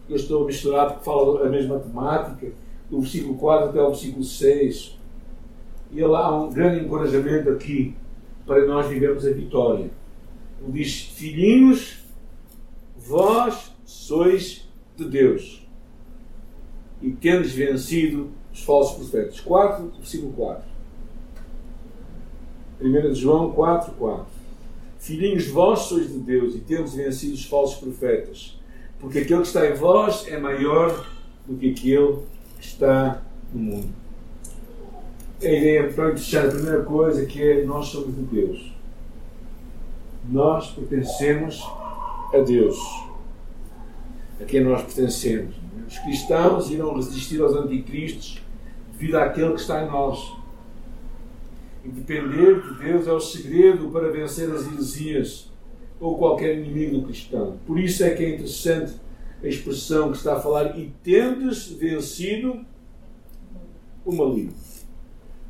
Eu 0.08 0.16
estou 0.16 0.44
a 0.44 0.46
misturar 0.46 0.88
porque 0.88 1.04
fala 1.04 1.46
a 1.46 1.50
mesma 1.50 1.78
temática, 1.78 2.50
do 2.90 3.00
versículo 3.00 3.34
4 3.34 3.68
até 3.68 3.82
o 3.82 3.88
versículo 3.88 4.24
6. 4.24 4.98
E 5.92 6.00
lá 6.00 6.26
há 6.26 6.42
um 6.42 6.50
grande 6.50 6.86
encorajamento 6.86 7.50
aqui 7.50 7.94
para 8.46 8.64
nós 8.64 8.86
vivermos 8.86 9.26
a 9.26 9.30
vitória. 9.30 9.90
Ele 10.62 10.72
diz: 10.72 11.02
Filhinhos, 11.02 11.98
vós 12.96 13.72
sois 13.84 14.66
de 14.96 15.04
Deus 15.04 15.68
e 17.02 17.10
tendes 17.10 17.52
vencido 17.52 18.30
os 18.52 18.62
falsos 18.62 18.96
profetas. 18.96 19.38
4, 19.40 19.92
versículo 19.98 20.32
4. 20.32 20.67
1 22.80 23.14
João 23.14 23.52
4, 23.52 23.92
4. 23.92 24.26
Filhinhos, 24.98 25.48
vós 25.48 25.80
sois 25.80 26.12
de 26.12 26.18
Deus 26.18 26.54
e 26.54 26.58
tendes 26.60 26.94
vencido 26.94 27.34
os 27.34 27.44
falsos 27.44 27.78
profetas, 27.78 28.58
porque 28.98 29.20
aquele 29.20 29.40
que 29.42 29.46
está 29.46 29.66
em 29.68 29.74
vós 29.74 30.26
é 30.28 30.38
maior 30.38 31.06
do 31.46 31.56
que 31.56 31.70
aquele 31.70 32.18
que 32.58 32.66
está 32.66 33.22
no 33.52 33.60
mundo. 33.60 33.88
A 35.40 35.44
ideia 35.44 35.92
para 35.92 36.10
deixar 36.10 36.46
a 36.46 36.50
primeira 36.50 36.82
coisa 36.82 37.24
que 37.24 37.40
é 37.40 37.64
nós 37.64 37.86
somos 37.86 38.14
de 38.14 38.22
Deus. 38.22 38.72
Nós 40.28 40.70
pertencemos 40.72 41.62
a 42.34 42.38
Deus, 42.38 42.76
a 44.40 44.44
quem 44.44 44.62
nós 44.62 44.82
pertencemos. 44.82 45.54
Os 45.86 45.98
cristãos 46.00 46.70
irão 46.70 46.94
resistir 46.94 47.40
aos 47.40 47.54
anticristos 47.54 48.42
devido 48.92 49.14
àquele 49.16 49.54
que 49.54 49.60
está 49.60 49.84
em 49.84 49.86
nós. 49.86 50.37
E 51.88 51.90
depender 51.90 52.60
de 52.60 52.74
Deus 52.74 53.08
é 53.08 53.12
o 53.12 53.18
segredo 53.18 53.88
para 53.88 54.12
vencer 54.12 54.50
as 54.50 54.70
heresias 54.70 55.50
ou 55.98 56.18
qualquer 56.18 56.58
inimigo 56.58 57.06
cristão. 57.06 57.58
Por 57.66 57.80
isso 57.80 58.04
é 58.04 58.10
que 58.10 58.22
é 58.22 58.34
interessante 58.34 58.94
a 59.42 59.46
expressão 59.46 60.10
que 60.10 60.18
está 60.18 60.36
a 60.36 60.40
falar 60.40 60.78
e 60.78 60.92
tendes 61.02 61.66
vencido 61.68 62.60
o 64.04 64.14
maligno. 64.14 64.52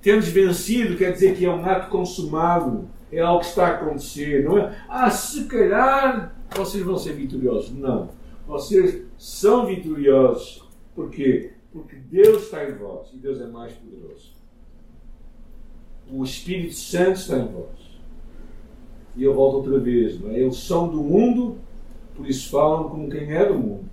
Tendes 0.01 0.29
vencido 0.29 0.96
quer 0.96 1.12
dizer 1.12 1.37
que 1.37 1.44
é 1.44 1.51
um 1.51 1.64
ato 1.64 1.90
consumado, 1.90 2.88
é 3.11 3.20
algo 3.20 3.40
que 3.40 3.46
está 3.46 3.66
a 3.66 3.70
acontecer, 3.70 4.44
não 4.44 4.59
é? 4.59 4.81
Ah, 4.88 5.11
se 5.11 5.44
calhar 5.46 6.37
vocês 6.55 6.85
vão 6.85 6.96
ser 6.96 7.14
vitoriosos. 7.14 7.72
Não. 7.72 8.11
Vocês 8.46 9.03
são 9.18 9.66
vitoriosos. 9.66 10.64
Por 10.94 11.11
quê? 11.11 11.55
Porque 11.72 11.96
Deus 11.96 12.44
está 12.44 12.64
em 12.64 12.74
vós 12.74 13.12
e 13.12 13.16
Deus 13.16 13.40
é 13.40 13.46
mais 13.48 13.72
poderoso. 13.72 14.38
O 16.11 16.25
Espírito 16.25 16.75
Santo 16.75 17.18
está 17.18 17.38
em 17.38 17.47
vós. 17.47 17.79
E 19.16 19.23
eu 19.25 19.35
volto 19.35 19.57
outra 19.57 19.79
vez, 19.79 20.21
não 20.21 20.31
é? 20.31 20.38
Eles 20.38 20.57
são 20.57 20.88
do 20.88 21.03
mundo, 21.03 21.57
por 22.14 22.29
isso 22.29 22.51
falam 22.51 22.88
como 22.88 23.09
quem 23.11 23.33
é 23.33 23.47
do 23.47 23.59
mundo. 23.59 23.85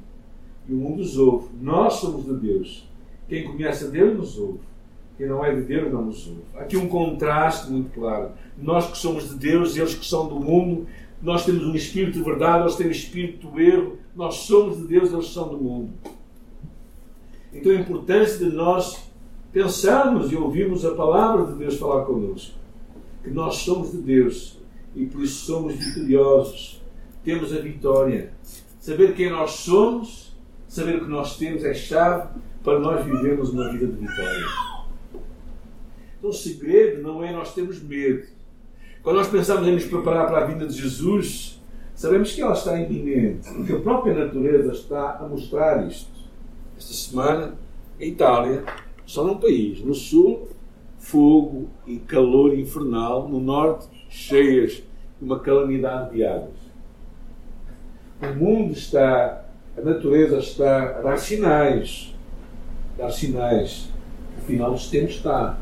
E 0.68 0.74
o 0.74 0.78
mundo 0.78 1.02
os 1.02 1.18
ouve. 1.18 1.50
Nós 1.62 1.96
somos 1.96 2.26
de 2.26 2.34
Deus. 2.36 2.88
Quem 3.28 3.44
conhece 3.44 3.86
a 3.86 3.88
Deus 3.88 4.18
nos 4.18 4.38
ouve. 4.38 4.60
Quem 5.18 5.28
não 5.28 5.44
é 5.44 5.54
de 5.54 5.62
Deus 5.62 5.92
não 5.92 6.06
nos 6.06 6.28
ouve. 6.28 6.42
Aqui 6.56 6.78
um 6.78 6.88
contraste 6.88 7.72
muito 7.72 7.92
claro. 7.92 8.32
Nós 8.58 8.90
que 8.90 8.98
somos 8.98 9.30
de 9.30 9.36
Deus, 9.36 9.76
eles 9.76 9.96
que 9.96 10.06
são 10.06 10.28
do 10.28 10.40
mundo, 10.40 10.88
nós 11.22 11.46
temos 11.46 11.66
um 11.66 11.76
espírito 11.76 12.18
de 12.18 12.24
verdade, 12.24 12.64
eles 12.64 12.76
têm 12.76 12.88
um 12.88 12.92
espírito 12.92 13.48
do 13.48 13.60
erro, 13.60 13.98
nós 14.16 14.36
somos 14.36 14.78
de 14.78 14.88
Deus, 14.88 15.12
eles 15.12 15.28
são 15.28 15.48
do 15.48 15.58
mundo. 15.58 15.92
Então 17.54 17.72
a 17.72 17.76
importância 17.76 18.38
de 18.38 18.54
nós 18.54 19.10
pensarmos 19.56 20.34
e 20.34 20.36
ouvirmos 20.36 20.84
a 20.84 20.94
palavra 20.94 21.46
de 21.46 21.54
Deus 21.54 21.78
falar 21.78 22.04
connosco. 22.04 22.60
Que 23.24 23.30
nós 23.30 23.56
somos 23.56 23.94
de 23.94 24.00
Deus 24.00 24.60
e 24.94 25.06
por 25.06 25.24
isso 25.24 25.46
somos 25.46 25.76
vitoriosos. 25.76 26.84
Temos 27.24 27.54
a 27.54 27.60
vitória. 27.60 28.34
Saber 28.82 29.16
quem 29.16 29.30
nós 29.30 29.52
somos, 29.52 30.36
saber 30.68 30.98
o 30.98 31.06
que 31.06 31.10
nós 31.10 31.38
temos 31.38 31.64
é 31.64 31.74
chave 31.74 32.28
para 32.66 32.80
nós 32.80 33.06
vivermos 33.06 33.52
uma 33.52 33.72
vida 33.72 33.88
de 33.88 33.94
vitória. 33.94 34.46
Então 36.18 36.32
o 36.32 36.34
segredo 36.34 37.02
não 37.02 37.24
é 37.24 37.32
nós 37.32 37.54
termos 37.54 37.82
medo. 37.82 38.28
Quando 39.02 39.16
nós 39.16 39.30
pensamos 39.30 39.66
em 39.70 39.72
nos 39.72 39.86
preparar 39.86 40.28
para 40.28 40.44
a 40.44 40.46
vinda 40.48 40.68
de 40.68 40.74
Jesus, 40.74 41.62
sabemos 41.94 42.34
que 42.34 42.42
ela 42.42 42.54
está 42.54 42.78
iminente, 42.78 43.50
porque 43.54 43.72
a 43.72 43.80
própria 43.80 44.14
natureza 44.14 44.74
está 44.74 45.16
a 45.16 45.28
mostrar 45.30 45.88
isto. 45.88 46.12
Esta 46.78 46.94
semana, 46.94 47.56
em 47.98 48.10
Itália, 48.10 48.66
só 49.06 49.24
num 49.24 49.38
país, 49.38 49.82
no 49.82 49.94
sul, 49.94 50.48
fogo 50.98 51.68
e 51.86 51.98
calor 51.98 52.58
infernal, 52.58 53.28
no 53.28 53.40
norte, 53.40 53.88
cheias 54.10 54.74
de 54.74 54.84
uma 55.26 55.40
calamidade 55.40 56.16
de 56.16 56.26
águas. 56.26 56.66
O 58.22 58.36
mundo 58.36 58.74
está, 58.74 59.46
a 59.78 59.82
natureza 59.82 60.40
está 60.40 60.98
a 60.98 61.02
dar 61.02 61.18
sinais, 61.18 62.14
dar 62.98 63.12
sinais. 63.12 63.90
O 64.38 64.42
final 64.42 64.72
dos 64.72 64.90
tempos 64.90 65.16
está, 65.16 65.58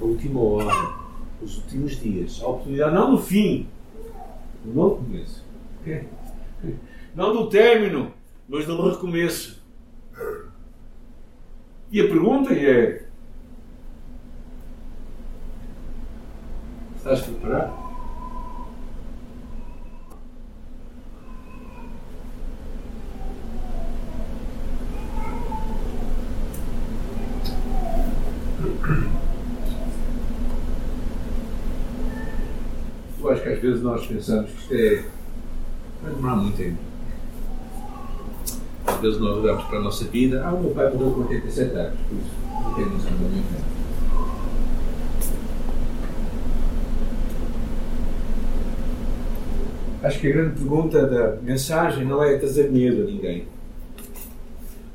a 0.00 0.04
última 0.04 0.40
hora 0.40 0.98
os 1.40 1.58
últimos 1.58 2.00
dias. 2.00 2.40
A 2.42 2.48
oportunidade 2.48 2.94
não 2.94 3.10
do 3.12 3.18
fim, 3.18 3.66
do 4.64 4.74
novo 4.74 4.96
começo. 4.96 5.44
Não 7.14 7.32
do 7.32 7.48
término, 7.48 8.12
mas 8.48 8.66
do 8.66 8.90
recomeço. 8.90 9.57
E 11.90 12.00
a 12.00 12.08
pergunta 12.08 12.52
é: 12.52 13.04
Estás 16.96 17.22
preparado? 17.22 17.88
que 33.48 33.54
às 33.54 33.60
vezes 33.60 33.82
nós 33.82 34.06
pensamos 34.06 34.50
que 34.50 34.56
isto 34.58 34.74
é. 34.74 35.04
vai 36.02 36.14
demorar 36.14 36.36
muito 36.36 36.56
tempo. 36.56 36.87
Às 38.98 39.02
vezes 39.02 39.20
nós 39.20 39.36
olhamos 39.36 39.62
para 39.62 39.78
a 39.78 39.80
nossa 39.80 40.04
vida. 40.06 40.42
Ah, 40.44 40.52
o 40.52 40.60
meu 40.60 40.70
pai 40.72 40.90
morreu 40.90 41.12
com 41.12 41.20
87 41.20 41.76
anos, 41.76 42.00
por 42.08 42.18
isso 42.18 42.30
não 42.64 42.74
tem 42.74 42.84
noção. 42.86 43.12
Acho 50.02 50.18
que 50.18 50.26
a 50.26 50.30
grande 50.32 50.54
pergunta 50.56 51.06
da 51.06 51.36
mensagem 51.40 52.04
não 52.04 52.24
é 52.24 52.38
trazer 52.38 52.72
medo 52.72 53.02
a 53.02 53.04
ninguém. 53.04 53.46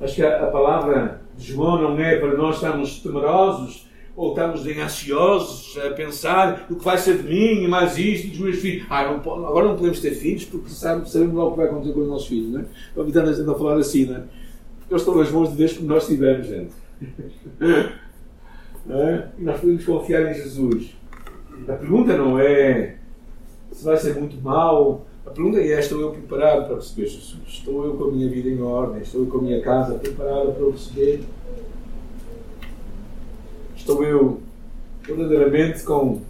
Acho 0.02 0.16
que 0.16 0.22
a, 0.22 0.44
a 0.44 0.48
palavra 0.48 1.22
de 1.38 1.54
João 1.54 1.82
não 1.82 1.98
é 1.98 2.18
para 2.18 2.36
nós 2.36 2.56
estarmos 2.56 3.00
temerosos 3.00 3.88
ou 4.16 4.30
estamos 4.30 4.66
ansiosos 4.66 5.78
a 5.78 5.90
pensar 5.92 6.68
o 6.70 6.76
que 6.76 6.86
vai 6.86 6.98
ser 6.98 7.18
de 7.18 7.24
mim 7.24 7.64
e 7.64 7.68
mais 7.68 7.98
isto 7.98 8.28
dos 8.28 8.40
meus 8.40 8.60
filhos. 8.60 8.86
Ah, 8.90 9.04
não, 9.06 9.46
agora 9.46 9.68
não 9.68 9.76
podemos 9.76 10.00
ter 10.00 10.12
filhos 10.12 10.46
porque 10.46 10.70
sabemos, 10.70 11.12
sabemos 11.12 11.34
logo 11.34 11.48
o 11.48 11.52
que 11.52 11.58
vai 11.58 11.68
acontecer 11.68 11.94
com 11.94 12.02
os 12.02 12.08
nossos 12.08 12.28
filhos, 12.28 12.52
não 12.52 12.60
é? 12.62 12.66
Vamos 12.96 13.16
estar 13.16 13.28
a 13.28 13.34
gente 13.34 13.50
a 13.50 13.56
falar 13.56 13.78
assim, 13.78 14.06
não 14.06 14.16
é? 14.18 14.24
Eles 14.90 15.02
estão 15.02 15.16
nas 15.16 15.32
mãos 15.32 15.50
de 15.50 15.56
Deus 15.56 15.74
como 15.74 15.88
nós 15.88 16.08
tivemos, 16.08 16.48
gente. 16.48 16.74
É? 18.90 19.30
E 19.40 19.44
nós 19.44 19.62
podemos 19.62 19.86
confiar 19.86 20.30
em 20.30 20.34
Jesus. 20.34 20.94
A 21.70 21.74
pergunta 21.74 22.18
não 22.18 22.38
é 22.38 22.98
se 23.72 23.84
vai 23.84 23.98
ser 23.98 24.16
muito 24.16 24.36
mal. 24.42 25.06
A 25.26 25.30
pergunta 25.30 25.60
é: 25.60 25.80
estou 25.80 26.02
eu 26.02 26.12
preparado 26.12 26.68
para 26.68 26.76
receber 26.76 27.08
Jesus? 27.08 27.40
Estou 27.48 27.86
eu 27.86 27.94
com 27.94 28.06
a 28.06 28.12
minha 28.12 28.30
vida 28.30 28.50
em 28.50 28.62
ordem? 28.62 29.02
Estou 29.02 29.22
eu 29.22 29.28
com 29.28 29.38
a 29.38 29.42
minha 29.42 29.62
casa 29.62 29.96
preparada 29.96 30.52
para 30.52 30.66
o 30.66 30.72
receber? 30.72 31.24
Estou 33.84 34.02
eu 34.02 34.42
verdadeiramente 35.06 35.84
com 35.84 36.22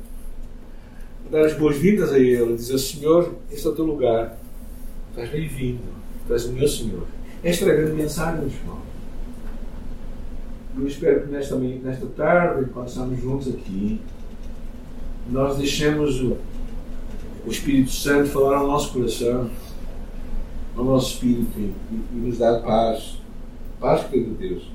dar 1.29 1.45
as 1.45 1.53
boas-vindas 1.53 2.11
a 2.11 2.17
Ele, 2.17 2.55
dizer: 2.55 2.79
Senhor, 2.79 3.31
este 3.51 3.67
é 3.67 3.69
o 3.69 3.75
teu 3.75 3.85
lugar, 3.85 4.39
estás 5.11 5.29
bem-vindo, 5.29 5.83
estás 6.23 6.45
o 6.45 6.51
meu 6.51 6.67
Senhor. 6.67 7.05
Esta 7.43 7.65
é 7.65 7.71
a 7.71 7.75
grande 7.75 7.91
mensagem, 7.91 8.41
meus 8.41 8.53
irmãos. 8.55 8.81
Eu 10.75 10.87
espero 10.87 11.21
que 11.21 11.31
nesta, 11.31 11.55
nesta 11.55 12.07
tarde, 12.07 12.71
quando 12.73 12.87
estamos 12.87 13.21
juntos 13.21 13.47
aqui, 13.49 14.01
nós 15.29 15.55
deixemos 15.55 16.21
o, 16.23 16.37
o 17.45 17.51
Espírito 17.51 17.91
Santo 17.91 18.29
falar 18.29 18.57
ao 18.57 18.67
nosso 18.67 18.93
coração, 18.93 19.47
ao 20.75 20.83
nosso 20.83 21.13
espírito 21.13 21.51
e, 21.59 21.71
e 21.91 22.15
nos 22.15 22.39
dar 22.39 22.63
paz. 22.63 23.19
Paz 23.79 24.07
que 24.07 24.17
é 24.17 24.23
de 24.23 24.31
Deus. 24.31 24.73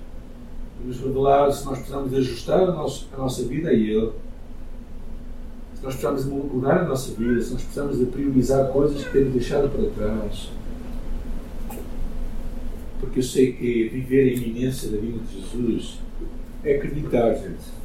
Nos 0.84 1.00
revelar 1.00 1.50
se 1.50 1.64
nós 1.64 1.78
precisamos 1.78 2.14
ajustar 2.14 2.60
a, 2.60 2.72
nosso, 2.72 3.08
a 3.12 3.16
nossa 3.16 3.42
vida 3.44 3.68
a 3.68 3.72
Ele. 3.72 4.12
Se 5.74 5.84
nós 5.84 5.94
precisamos 5.94 6.24
mudar 6.24 6.80
a 6.80 6.88
nossa 6.88 7.12
vida, 7.12 7.40
se 7.40 7.52
nós 7.52 7.62
precisamos 7.62 7.98
de 7.98 8.06
priorizar 8.06 8.68
coisas 8.68 9.04
que 9.04 9.12
temos 9.12 9.32
deixado 9.32 9.68
para 9.68 9.90
trás 9.90 10.48
porque 13.00 13.20
eu 13.20 13.22
sei 13.22 13.52
que 13.52 13.88
viver 13.88 14.30
a 14.30 14.34
iminência 14.34 14.90
da 14.90 14.98
vida 14.98 15.18
de 15.18 15.40
Jesus 15.40 15.98
é 16.64 16.76
acreditar, 16.76 17.34
gente. 17.34 17.78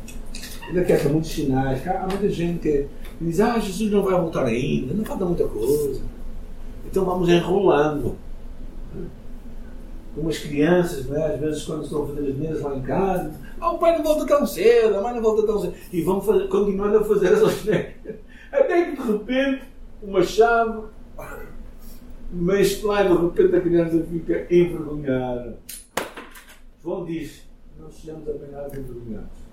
Ainda 0.67 0.83
que 0.83 0.93
há 0.93 1.09
muitos 1.09 1.31
sinais, 1.31 1.87
há 1.87 2.07
muita 2.07 2.29
gente 2.29 2.59
que 2.59 2.87
diz, 3.21 3.39
ah, 3.39 3.59
Jesus 3.59 3.91
não 3.91 4.03
vai 4.03 4.19
voltar 4.19 4.45
ainda, 4.45 4.93
não 4.93 5.05
falta 5.05 5.25
muita 5.25 5.47
coisa. 5.47 6.01
Então 6.85 7.05
vamos 7.05 7.29
enrolando. 7.29 8.15
Como 10.15 10.29
as 10.29 10.37
crianças, 10.37 11.05
né? 11.07 11.25
às 11.25 11.39
vezes 11.39 11.63
quando 11.63 11.83
estão 11.83 12.07
fazer 12.07 12.29
as 12.29 12.35
mesas 12.35 12.61
lá 12.61 12.75
em 12.75 12.81
casa, 12.83 13.33
ah, 13.59 13.71
o 13.71 13.79
pai 13.79 13.97
não 13.97 14.03
volta 14.03 14.27
tão 14.27 14.45
cedo, 14.45 14.97
a 14.97 15.01
mãe 15.01 15.15
não 15.15 15.21
volta 15.21 15.45
tão 15.45 15.59
cedo. 15.59 15.73
E 15.91 16.01
vão 16.01 16.21
fazer, 16.21 16.47
continuando 16.47 16.97
a 16.97 17.03
fazer 17.03 17.29
as 17.29 17.61
bonecas. 17.61 18.15
Até 18.51 18.91
que 18.91 19.01
de 19.01 19.11
repente, 19.11 19.63
uma 20.03 20.21
chave 20.21 20.83
mas 22.33 22.81
lá 22.81 23.03
de 23.03 23.13
repente 23.13 23.55
a 23.55 23.61
criança 23.61 24.03
fica 24.09 24.47
envergonhada. 24.49 25.59
João 26.81 27.05
diz: 27.05 27.43
não 27.79 27.91
sejamos 27.91 28.27
apenas 28.27 28.73
envergonhados. 28.73 29.43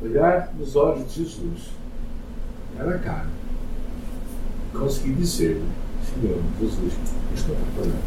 Olhar 0.00 0.54
nos 0.54 0.76
olhos 0.76 1.12
de 1.12 1.24
Jesus, 1.24 1.70
olhar 2.78 2.94
a 2.94 2.98
cara, 2.98 3.26
conseguir 4.72 5.14
dizer: 5.14 5.60
Senhor, 6.04 6.42
Jesus, 6.60 6.92
estou 7.34 7.56
preparado. 7.56 8.02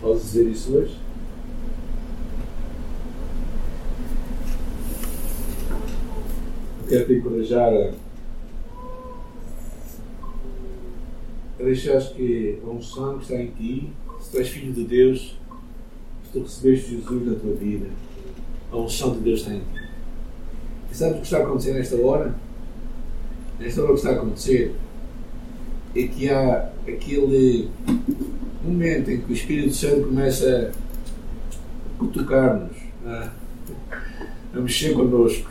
Posso 0.00 0.20
dizer 0.20 0.48
isso 0.48 0.76
hoje? 0.76 1.08
quero 6.88 7.04
te 7.04 7.12
encorajar 7.12 7.70
a, 7.70 7.92
a 11.60 11.62
deixar 11.62 12.00
que 12.14 12.58
a 12.64 12.70
unção 12.70 13.18
que 13.18 13.24
está 13.24 13.36
em 13.36 13.48
ti, 13.48 13.92
se 14.20 14.30
tu 14.30 14.38
és 14.38 14.48
filho 14.48 14.72
de 14.72 14.84
Deus, 14.84 15.38
se 16.24 16.32
tu 16.32 16.40
recebeste 16.40 16.96
Jesus 16.96 17.26
na 17.26 17.34
tua 17.34 17.54
vida, 17.54 17.88
a 18.72 18.76
unção 18.76 19.12
de 19.12 19.20
Deus 19.20 19.40
está 19.40 19.54
em 19.54 19.60
ti. 19.60 19.87
Sabes 20.98 21.18
o 21.18 21.20
que 21.20 21.26
está 21.26 21.38
a 21.38 21.42
acontecer 21.42 21.74
nesta 21.74 21.96
hora? 21.96 22.34
Nesta 23.60 23.82
hora 23.82 23.92
o 23.92 23.94
que 23.94 24.00
está 24.00 24.10
a 24.10 24.14
acontecer 24.14 24.74
é 25.94 26.02
que 26.02 26.28
há 26.28 26.72
aquele 26.88 27.70
momento 28.64 29.08
em 29.08 29.20
que 29.20 29.30
o 29.30 29.32
Espírito 29.32 29.72
Santo 29.76 30.08
começa 30.08 30.72
a 32.00 32.04
tocar-nos, 32.04 32.76
a, 33.06 33.30
a 34.52 34.60
mexer 34.60 34.92
connosco 34.92 35.48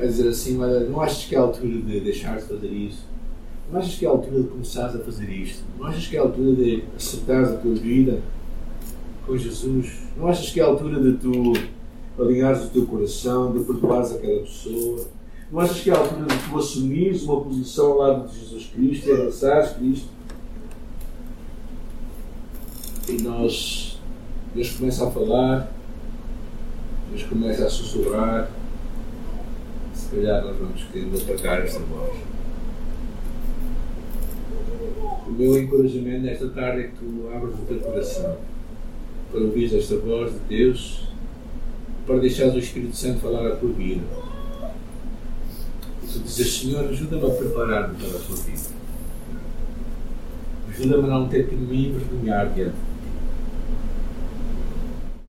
a 0.00 0.06
dizer 0.06 0.28
assim: 0.28 0.56
olha, 0.60 0.88
não 0.88 1.00
achas 1.00 1.24
que 1.24 1.34
é 1.34 1.38
a 1.38 1.40
altura 1.40 1.78
de 1.78 1.98
deixar 1.98 2.36
de 2.36 2.44
fazer 2.44 2.68
isso? 2.68 3.04
Não 3.72 3.80
achas 3.80 3.96
que 3.96 4.06
é 4.06 4.08
a 4.08 4.12
altura 4.12 4.40
de 4.40 4.48
começares 4.50 4.94
a 4.94 5.00
fazer 5.00 5.28
isto? 5.30 5.64
Não 5.76 5.88
achas 5.88 6.06
que 6.06 6.16
é 6.16 6.20
a 6.20 6.22
altura 6.22 6.54
de 6.54 6.84
acertares 6.94 7.48
a 7.48 7.56
tua 7.56 7.74
vida 7.74 8.20
com 9.26 9.36
Jesus? 9.36 9.94
Não 10.16 10.28
achas 10.28 10.48
que 10.48 10.60
é 10.60 10.62
a 10.62 10.66
altura 10.66 11.00
de 11.00 11.18
tu 11.18 11.54
alinhares 12.18 12.64
o 12.64 12.68
teu 12.68 12.86
coração, 12.86 13.52
de 13.52 13.64
perdoares 13.64 14.12
aquela 14.12 14.40
pessoa? 14.40 15.06
Não 15.50 15.60
achas 15.60 15.80
que 15.80 15.90
é 15.90 15.94
a 15.94 15.98
altura 15.98 16.26
de 16.26 16.48
tu 16.48 16.58
assumires 16.58 17.22
uma 17.24 17.40
posição 17.42 17.92
ao 17.92 17.98
lado 17.98 18.28
de 18.28 18.40
Jesus 18.40 18.70
Cristo 18.74 19.08
e 19.08 19.12
abraçares 19.12 19.70
Cristo? 19.72 20.08
E 23.08 23.22
nós, 23.22 24.00
Deus 24.54 24.70
começa 24.70 25.06
a 25.06 25.10
falar, 25.10 25.72
Deus 27.10 27.22
começa 27.24 27.66
a 27.66 27.70
sussurrar 27.70 28.50
se 29.94 30.16
calhar 30.16 30.44
nós 30.44 30.56
vamos 30.56 30.84
querendo 30.92 31.20
apagar 31.22 31.62
esta 31.62 31.80
voz. 31.80 32.18
O 35.26 35.30
meu 35.30 35.58
encorajamento 35.58 36.22
nesta 36.22 36.48
tarde 36.48 36.80
é 36.80 36.82
que 36.88 36.96
tu 36.96 37.28
abras 37.34 37.54
o 37.54 37.62
teu 37.66 37.78
coração 37.78 38.36
para 39.30 39.40
ouvir 39.40 39.74
esta 39.74 39.96
voz 39.96 40.32
de 40.32 40.38
Deus, 40.40 41.08
para 42.06 42.18
deixares 42.18 42.54
o 42.54 42.58
Espírito 42.58 42.96
Santo 42.96 43.20
falar 43.20 43.46
a 43.46 43.56
tua 43.56 43.72
vida. 43.72 44.02
E 46.02 46.06
tu 46.06 46.18
dizes, 46.20 46.60
Senhor, 46.60 46.84
ajuda-me 46.88 47.26
a 47.26 47.34
preparar-me 47.34 47.96
para 47.96 48.16
a 48.18 48.20
tua 48.20 48.36
vida. 48.36 48.82
Ajuda-me 50.68 51.04
a 51.04 51.06
não 51.06 51.28
ter 51.28 51.48
que 51.48 51.54
me 51.54 51.88
envergonhar 51.88 52.52
diante 52.52 52.91